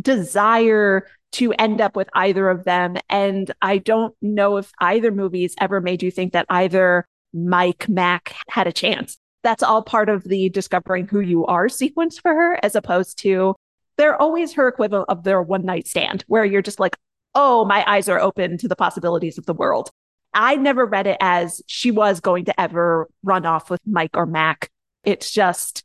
[0.00, 2.96] desire to end up with either of them.
[3.08, 8.34] And I don't know if either movies ever made you think that either Mike Mac
[8.48, 9.18] had a chance.
[9.42, 13.54] That's all part of the discovering who you are sequence for her, as opposed to
[13.96, 16.96] they're always her equivalent of their one night stand, where you're just like,
[17.34, 19.90] oh, my eyes are open to the possibilities of the world.
[20.32, 24.26] I never read it as she was going to ever run off with Mike or
[24.26, 24.70] Mac.
[25.04, 25.84] It's just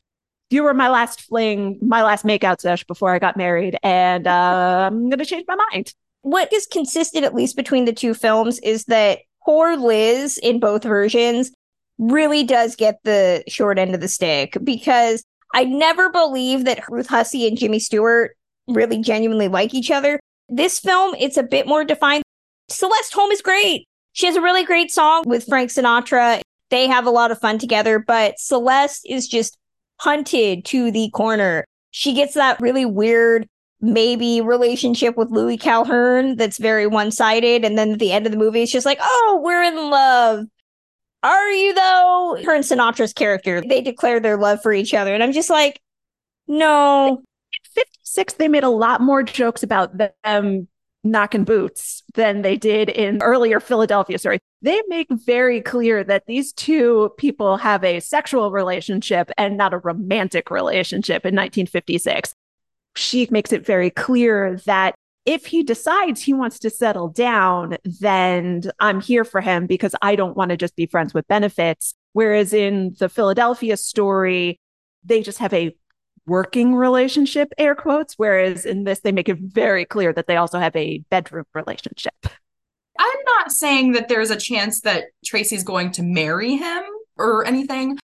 [0.50, 4.90] you were my last fling, my last makeout sesh before I got married, and uh,
[4.92, 5.94] I'm gonna change my mind.
[6.22, 10.84] What is consistent, at least between the two films, is that poor Liz in both
[10.84, 11.52] versions
[11.98, 15.24] really does get the short end of the stick because
[15.54, 18.36] I never believed that Ruth Hussey and Jimmy Stewart
[18.68, 20.20] really genuinely like each other.
[20.50, 22.24] This film, it's a bit more defined.
[22.70, 23.88] Celeste Holm is great.
[24.14, 26.42] She has a really great song with Frank Sinatra.
[26.70, 29.58] They have a lot of fun together, but Celeste is just
[30.00, 31.66] hunted to the corner.
[31.92, 33.48] She gets that really weird,
[33.82, 37.64] maybe relationship with Louis Calhern that's very one sided.
[37.64, 40.46] And then at the end of the movie, it's just like, oh, we're in love.
[41.24, 42.38] Are you though?
[42.46, 45.14] Her and Sinatra's character, they declare their love for each other.
[45.14, 45.80] And I'm just like,
[46.48, 47.24] no.
[47.76, 49.92] 56, they made a lot more jokes about
[50.24, 50.68] them
[51.06, 54.40] knocking boots than they did in earlier Philadelphia story.
[54.62, 59.78] They make very clear that these two people have a sexual relationship and not a
[59.78, 62.34] romantic relationship in 1956.
[62.96, 64.96] She makes it very clear that
[65.26, 70.16] if he decides he wants to settle down, then I'm here for him because I
[70.16, 71.94] don't want to just be friends with benefits.
[72.14, 74.60] Whereas in the Philadelphia story,
[75.04, 75.76] they just have a
[76.28, 80.60] working relationship, air quotes, whereas in this, they make it very clear that they also
[80.60, 82.28] have a bedroom relationship.
[82.98, 86.84] I'm not saying that there's a chance that Tracy's going to marry him
[87.18, 87.98] or anything.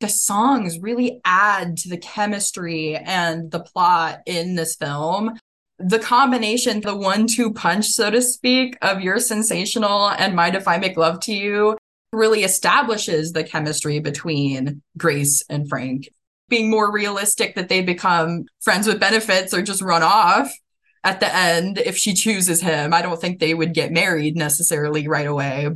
[0.00, 5.38] The songs really add to the chemistry and the plot in this film.
[5.78, 10.68] The combination, the one two punch, so to speak, of You're Sensational and Mind If
[10.68, 11.76] I Make Love to You
[12.12, 16.08] really establishes the chemistry between Grace and Frank
[16.48, 20.52] being more realistic that they become friends with benefits or just run off
[21.02, 22.94] at the end if she chooses him.
[22.94, 25.68] I don't think they would get married necessarily right away.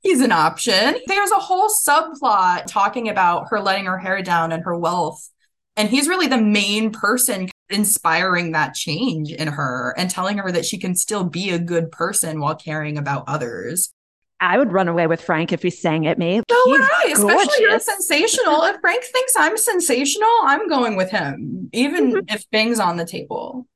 [0.00, 0.96] He's an option.
[1.06, 5.30] There's a whole subplot talking about her letting her hair down and her wealth.
[5.76, 10.66] And he's really the main person inspiring that change in her and telling her that
[10.66, 13.92] she can still be a good person while caring about others.
[14.40, 16.42] I would run away with Frank if he sang at me.
[16.50, 18.62] So would I, especially you're sensational.
[18.64, 22.34] if Frank thinks I'm sensational, I'm going with him, even mm-hmm.
[22.34, 23.66] if Bing's on the table.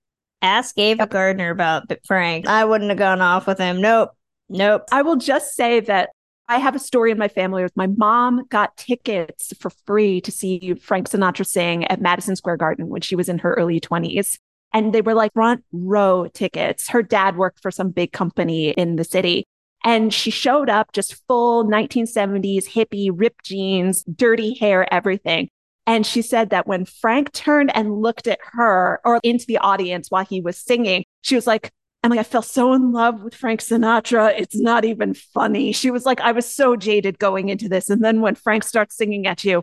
[0.42, 2.46] Ask Ava Gardner about Frank.
[2.46, 3.80] I wouldn't have gone off with him.
[3.80, 4.10] Nope.
[4.48, 4.84] Nope.
[4.92, 6.10] I will just say that
[6.48, 10.32] I have a story in my family with my mom got tickets for free to
[10.32, 14.38] see Frank Sinatra sing at Madison Square Garden when she was in her early 20s.
[14.72, 16.88] And they were like front row tickets.
[16.88, 19.44] Her dad worked for some big company in the city.
[19.84, 25.48] And she showed up just full 1970s hippie, ripped jeans, dirty hair, everything.
[25.86, 30.10] And she said that when Frank turned and looked at her or into the audience
[30.10, 31.70] while he was singing, she was like,
[32.04, 34.38] Emily, I fell so in love with Frank Sinatra.
[34.38, 35.72] It's not even funny.
[35.72, 37.90] She was like, I was so jaded going into this.
[37.90, 39.62] And then when Frank starts singing at you,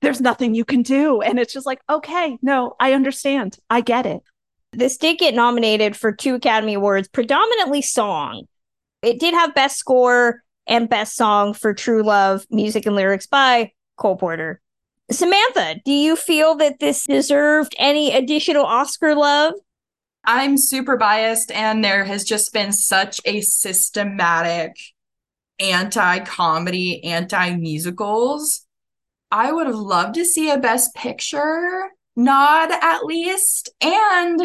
[0.00, 1.20] there's nothing you can do.
[1.20, 3.58] And it's just like, okay, no, I understand.
[3.68, 4.22] I get it.
[4.72, 8.46] This did get nominated for two Academy Awards, predominantly song.
[9.04, 13.72] It did have best score and best song for True Love, music and lyrics by
[13.96, 14.60] Cole Porter.
[15.10, 19.52] Samantha, do you feel that this deserved any additional Oscar love?
[20.24, 24.74] I'm super biased, and there has just been such a systematic
[25.60, 28.66] anti comedy, anti musicals.
[29.30, 33.68] I would have loved to see a best picture nod at least.
[33.82, 34.40] And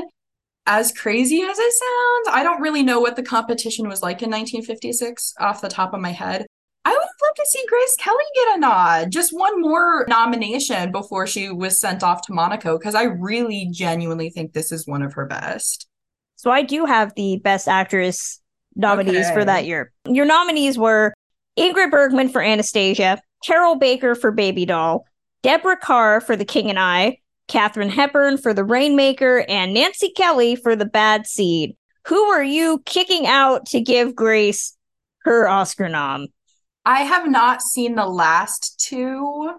[0.69, 4.29] as crazy as it sounds, I don't really know what the competition was like in
[4.29, 6.45] 1956 off the top of my head.
[6.85, 10.91] I would have loved to see Grace Kelly get a nod, just one more nomination
[10.91, 15.01] before she was sent off to Monaco, because I really genuinely think this is one
[15.01, 15.87] of her best.
[16.35, 18.39] So I do have the best actress
[18.75, 19.33] nominees okay.
[19.33, 19.91] for that year.
[20.07, 21.15] Your nominees were
[21.57, 25.03] Ingrid Bergman for Anastasia, Carroll Baker for Baby Doll,
[25.41, 27.18] Deborah Kerr for The King and I,
[27.49, 31.75] Katharine Hepburn for The Rainmaker, and Nancy Kelly for The Bad Seed.
[32.07, 34.77] Who are you kicking out to give Grace
[35.23, 36.27] her Oscar nom?
[36.85, 39.51] I have not seen the last two,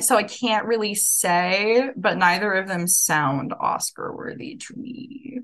[0.00, 5.40] so I can't really say, but neither of them sound Oscar worthy to me.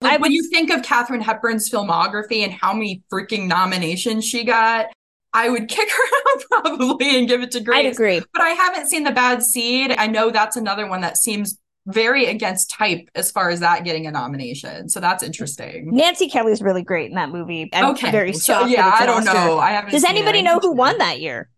[0.00, 4.86] Like, when you think of Katharine Hepburn's filmography and how many freaking nominations she got,
[5.32, 5.88] I would kick
[6.52, 7.78] her out probably and give it to Grace.
[7.78, 8.20] I'd agree.
[8.32, 9.92] But I haven't seen The Bad Seed.
[9.92, 14.06] I know that's another one that seems very against type as far as that getting
[14.06, 14.88] a nomination.
[14.88, 15.94] So that's interesting.
[15.94, 17.70] Nancy Kelly's really great in that movie.
[17.72, 18.10] I'm okay.
[18.10, 19.34] very so yeah, I don't Oscar.
[19.34, 19.58] know.
[19.58, 21.48] I haven't Does anybody know who won that year?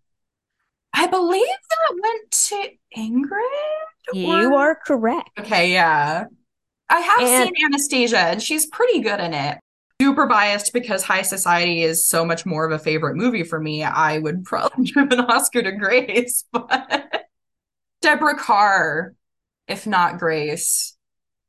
[0.93, 4.15] I believe that went to Ingrid.
[4.15, 4.55] You or...
[4.55, 5.31] are correct.
[5.39, 6.25] Okay, yeah.
[6.89, 7.45] I have and...
[7.45, 9.59] seen Anastasia and she's pretty good in it.
[10.01, 13.85] Super biased because High Society is so much more of a favorite movie for me.
[13.85, 17.27] I would probably give an Oscar to Grace, but
[18.01, 19.15] Deborah Kerr,
[19.69, 20.97] if not Grace.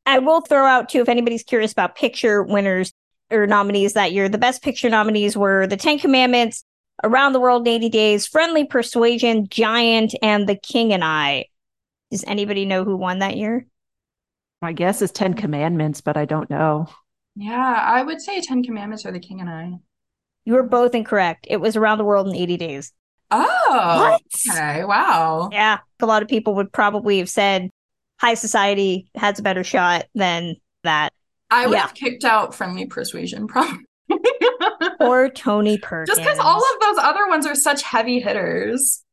[0.06, 2.92] I will throw out too, if anybody's curious about picture winners
[3.32, 6.66] or nominees that year, the best picture nominees were The Ten Commandments,
[7.04, 11.46] Around the World in 80 Days, Friendly Persuasion, Giant, and The King and I.
[12.10, 13.66] Does anybody know who won that year?
[14.62, 16.90] My guess is Ten Commandments, but I don't know.
[17.36, 19.74] Yeah, I would say Ten Commandments or The King and I.
[20.46, 21.48] You were both incorrect.
[21.50, 22.94] It was Around the World in 80 Days.
[23.30, 24.22] Oh, What?
[24.54, 24.84] okay.
[24.84, 25.50] Wow.
[25.52, 27.70] Yeah, a lot of people would probably have said
[28.20, 31.14] High Society has a better shot than that.
[31.50, 31.82] I would Yeah.
[31.84, 33.86] have kicked out Friendly Persuasion, probably.
[35.00, 36.10] Or Tony Perkins.
[36.18, 39.04] Just because all of those other ones are such heavy hitters.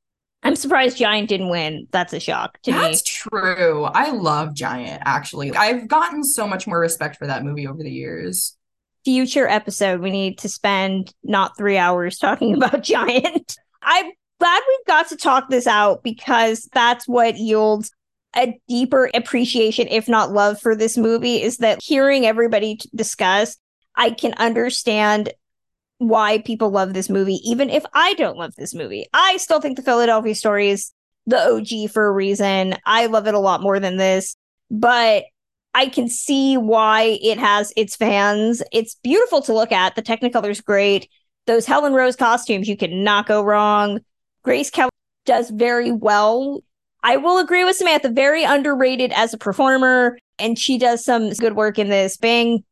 [0.49, 1.87] I'm surprised Giant didn't win.
[1.91, 2.89] That's a shock to That's me.
[2.89, 3.85] That's true.
[3.85, 5.55] I love Giant, actually.
[5.55, 8.57] I've gotten so much more respect for that movie over the years.
[9.05, 13.59] Future episode, we need to spend not three hours talking about Giant.
[13.83, 17.91] I'm glad we've got to talk this out because that's what yields
[18.35, 21.43] a deeper appreciation, if not love, for this movie.
[21.43, 23.59] Is that hearing everybody discuss,
[23.95, 25.31] I can understand
[25.99, 29.07] why people love this movie, even if I don't love this movie.
[29.13, 30.93] I still think the Philadelphia story is
[31.27, 32.77] the OG for a reason.
[32.87, 34.37] I love it a lot more than this,
[34.71, 35.25] but
[35.75, 38.63] I can see why it has its fans.
[38.73, 39.95] It's beautiful to look at.
[39.95, 41.09] The Technicolor's great.
[41.47, 44.01] Those Helen Rose costumes, you cannot go wrong.
[44.43, 44.91] Grace Kelly
[45.25, 46.63] does very well.
[47.03, 51.55] I will agree with Samantha, very underrated as a performer, and she does some good
[51.55, 52.19] work in this.
[52.23, 52.65] Nope,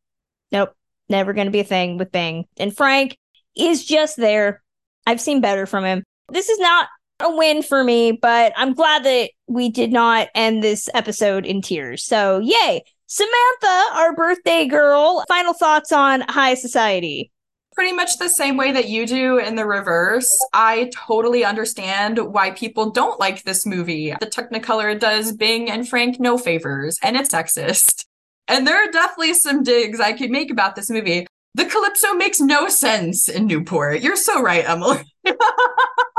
[1.09, 2.47] never going to be a thing with Bing.
[2.57, 3.17] And Frank
[3.57, 4.63] is just there.
[5.07, 6.05] I've seen better from him.
[6.29, 6.89] This is not
[7.21, 11.63] a win for me, but I'm glad that we did not end this episode in
[11.63, 12.05] tears.
[12.05, 12.83] So, yay.
[13.07, 17.31] Samantha, our birthday girl, final thoughts on High Society.
[17.75, 20.35] Pretty much the same way that you do in the reverse.
[20.53, 24.13] I totally understand why people don't like this movie.
[24.19, 28.07] The Technicolor does Bing and Frank no favors, and it's sexist.
[28.49, 31.27] And there are definitely some digs I could make about this movie.
[31.55, 34.03] The Calypso makes no sense in Newport.
[34.03, 35.03] You're so right, Emily.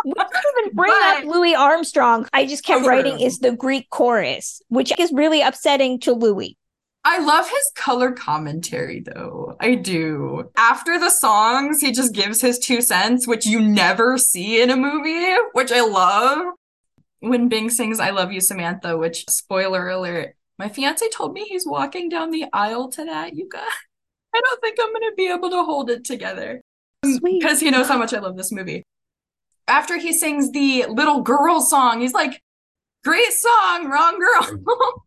[0.06, 0.30] We didn't
[0.62, 2.28] even bring But- up Louis Armstrong.
[2.32, 6.56] I just kept Oh, writing is the Greek chorus, which is really upsetting to Louis.
[7.04, 9.56] I love his color commentary though.
[9.60, 10.50] I do.
[10.56, 14.78] After the songs, he just gives his two cents, which you never see in a
[14.78, 16.54] movie, which I love.
[17.20, 21.68] When Bing sings I Love You, Samantha, which, spoiler alert, my fiance told me he's
[21.68, 23.68] walking down the aisle to that, you guys.
[24.34, 26.62] I don't think I'm going to be able to hold it together
[27.02, 28.84] because he knows how much I love this movie.
[29.68, 32.42] After he sings the little girl song, he's like,
[33.04, 34.60] great song, wrong girl.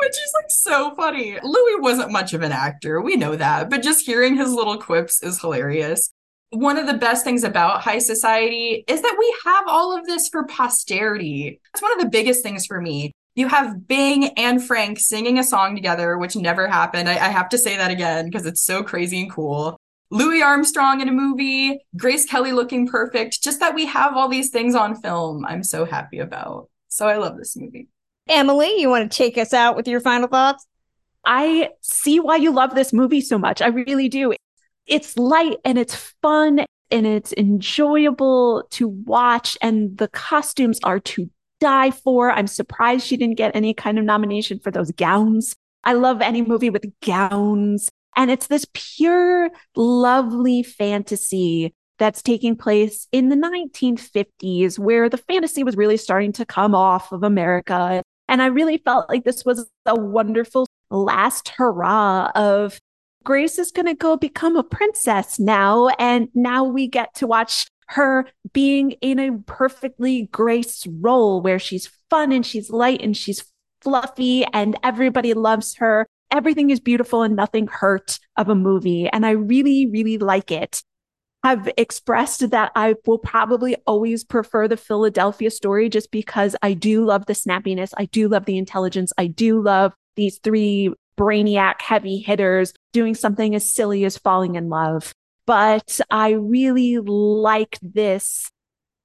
[0.00, 1.38] Which is like so funny.
[1.42, 5.22] Louis wasn't much of an actor, we know that, but just hearing his little quips
[5.22, 6.10] is hilarious.
[6.50, 10.28] One of the best things about High Society is that we have all of this
[10.28, 11.60] for posterity.
[11.72, 13.12] That's one of the biggest things for me.
[13.34, 17.08] You have Bing and Frank singing a song together, which never happened.
[17.08, 19.76] I, I have to say that again because it's so crazy and cool.
[20.10, 23.42] Louis Armstrong in a movie, Grace Kelly looking perfect.
[23.42, 26.68] Just that we have all these things on film, I'm so happy about.
[26.88, 27.88] So I love this movie.
[28.28, 30.64] Emily, you want to take us out with your final thoughts?
[31.24, 33.60] I see why you love this movie so much.
[33.60, 34.32] I really do.
[34.86, 41.28] It's light and it's fun and it's enjoyable to watch, and the costumes are to
[41.60, 42.30] die for.
[42.30, 45.54] I'm surprised she didn't get any kind of nomination for those gowns.
[45.84, 47.88] I love any movie with gowns.
[48.16, 55.62] And it's this pure, lovely fantasy that's taking place in the 1950s, where the fantasy
[55.64, 58.02] was really starting to come off of America.
[58.28, 62.78] And I really felt like this was a wonderful last hurrah of
[63.24, 65.88] Grace is going to go become a princess now.
[65.98, 71.90] And now we get to watch her being in a perfectly Grace role where she's
[72.10, 73.44] fun and she's light and she's
[73.80, 76.06] fluffy and everybody loves her.
[76.30, 79.08] Everything is beautiful and nothing hurt of a movie.
[79.08, 80.82] And I really, really like it.
[81.44, 87.04] I've expressed that I will probably always prefer the Philadelphia story just because I do
[87.04, 87.92] love the snappiness.
[87.98, 89.12] I do love the intelligence.
[89.18, 94.70] I do love these three brainiac heavy hitters doing something as silly as falling in
[94.70, 95.12] love.
[95.46, 98.50] But I really like this.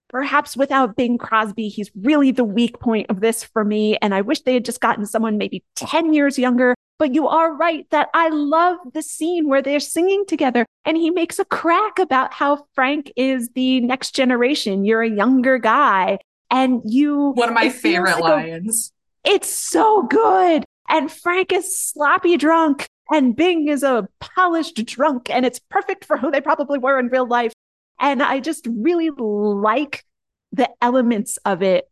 [0.09, 3.95] Perhaps without Bing Crosby, he's really the weak point of this for me.
[4.01, 6.73] And I wish they had just gotten someone maybe 10 years younger.
[6.97, 11.11] But you are right that I love the scene where they're singing together and he
[11.11, 14.83] makes a crack about how Frank is the next generation.
[14.83, 16.17] You're a younger guy.
[16.51, 18.91] And you, One of my favorite like a- lines.
[19.23, 20.65] it's so good.
[20.89, 26.18] And Frank is sloppy drunk And Bing is a polished drunk, and it's perfect for
[26.18, 27.53] who they probably were in real life.
[27.99, 30.05] And I just really like
[30.51, 31.89] the elements of it.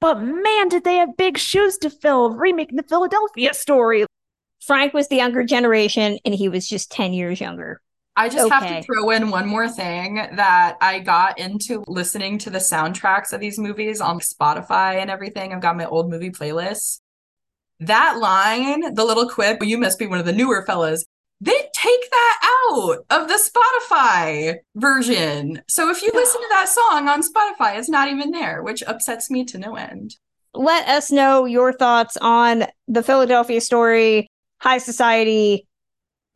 [0.00, 4.04] But man, did they have big shoes to fill remaking the Philadelphia story.
[4.60, 7.80] Frank was the younger generation and he was just 10 years younger.
[8.16, 12.50] I just have to throw in one more thing that I got into listening to
[12.50, 15.52] the soundtracks of these movies on Spotify and everything.
[15.52, 17.00] I've got my old movie playlists.
[17.86, 21.04] That line, the little quip, you must be one of the newer fellas.
[21.40, 25.60] They take that out of the Spotify version.
[25.68, 29.28] So if you listen to that song on Spotify, it's not even there, which upsets
[29.28, 30.14] me to no end.
[30.54, 34.28] Let us know your thoughts on the Philadelphia story,
[34.58, 35.66] High Society,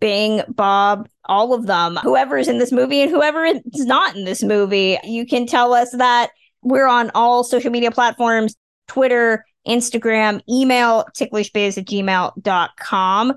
[0.01, 4.25] Bing, Bob, all of them, whoever is in this movie and whoever is not in
[4.25, 4.99] this movie.
[5.05, 6.31] You can tell us that
[6.63, 8.57] we're on all social media platforms
[8.89, 13.35] Twitter, Instagram, email ticklishbiz at gmail.com.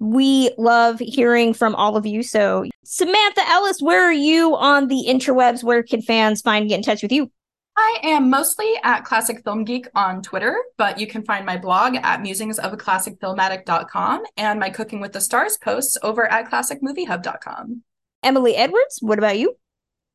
[0.00, 2.22] We love hearing from all of you.
[2.22, 5.62] So, Samantha Ellis, where are you on the interwebs?
[5.62, 7.30] Where can fans find and get in touch with you?
[7.76, 11.94] I am mostly at Classic Film Geek on Twitter, but you can find my blog
[11.96, 17.82] at musingsofaClassicFilmAddict.com and my Cooking with the Stars posts over at ClassicMovieHub.com.
[18.22, 19.56] Emily Edwards, what about you?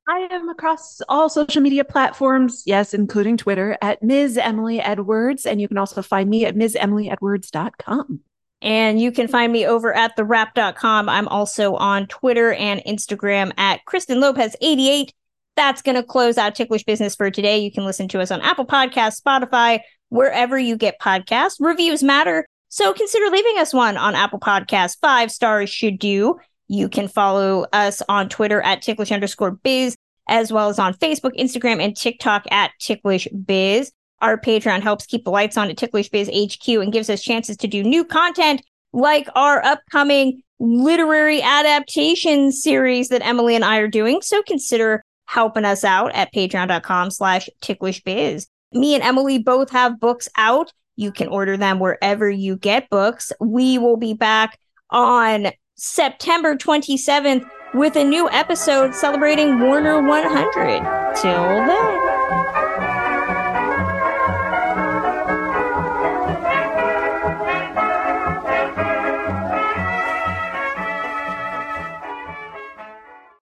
[0.10, 4.38] I am across all social media platforms, yes, including Twitter, at Ms.
[4.38, 5.45] Emily Edwards.
[5.45, 8.22] And you can also find me at MsEmilyEdwards.com.
[8.62, 11.10] And you can find me over at thewrap.com.
[11.10, 15.10] I'm also on Twitter and Instagram at Kristen Lopez88.
[15.58, 17.58] That's going to close out Ticklish Business for today.
[17.58, 21.58] You can listen to us on Apple Podcasts, Spotify, wherever you get podcasts.
[21.60, 22.47] Reviews matter.
[22.70, 24.97] So consider leaving us one on Apple Podcasts.
[25.01, 26.39] Five stars should do.
[26.68, 29.95] You can follow us on Twitter at ticklish underscore biz,
[30.28, 33.91] as well as on Facebook, Instagram, and TikTok at ticklish biz.
[34.22, 37.55] Our Patreon helps keep the lights on at Ticklish Biz HQ and gives us chances
[37.57, 43.88] to do new content like our upcoming literary adaptation series that Emily and I are
[43.88, 44.22] doing.
[44.22, 48.47] So consider helping us out at patreon.com slash ticklishbiz.
[48.74, 50.72] Me and Emily both have books out.
[50.95, 53.32] You can order them wherever you get books.
[53.39, 54.57] We will be back
[54.89, 61.15] on September 27th with a new episode celebrating Warner 100.
[61.15, 62.07] Till then.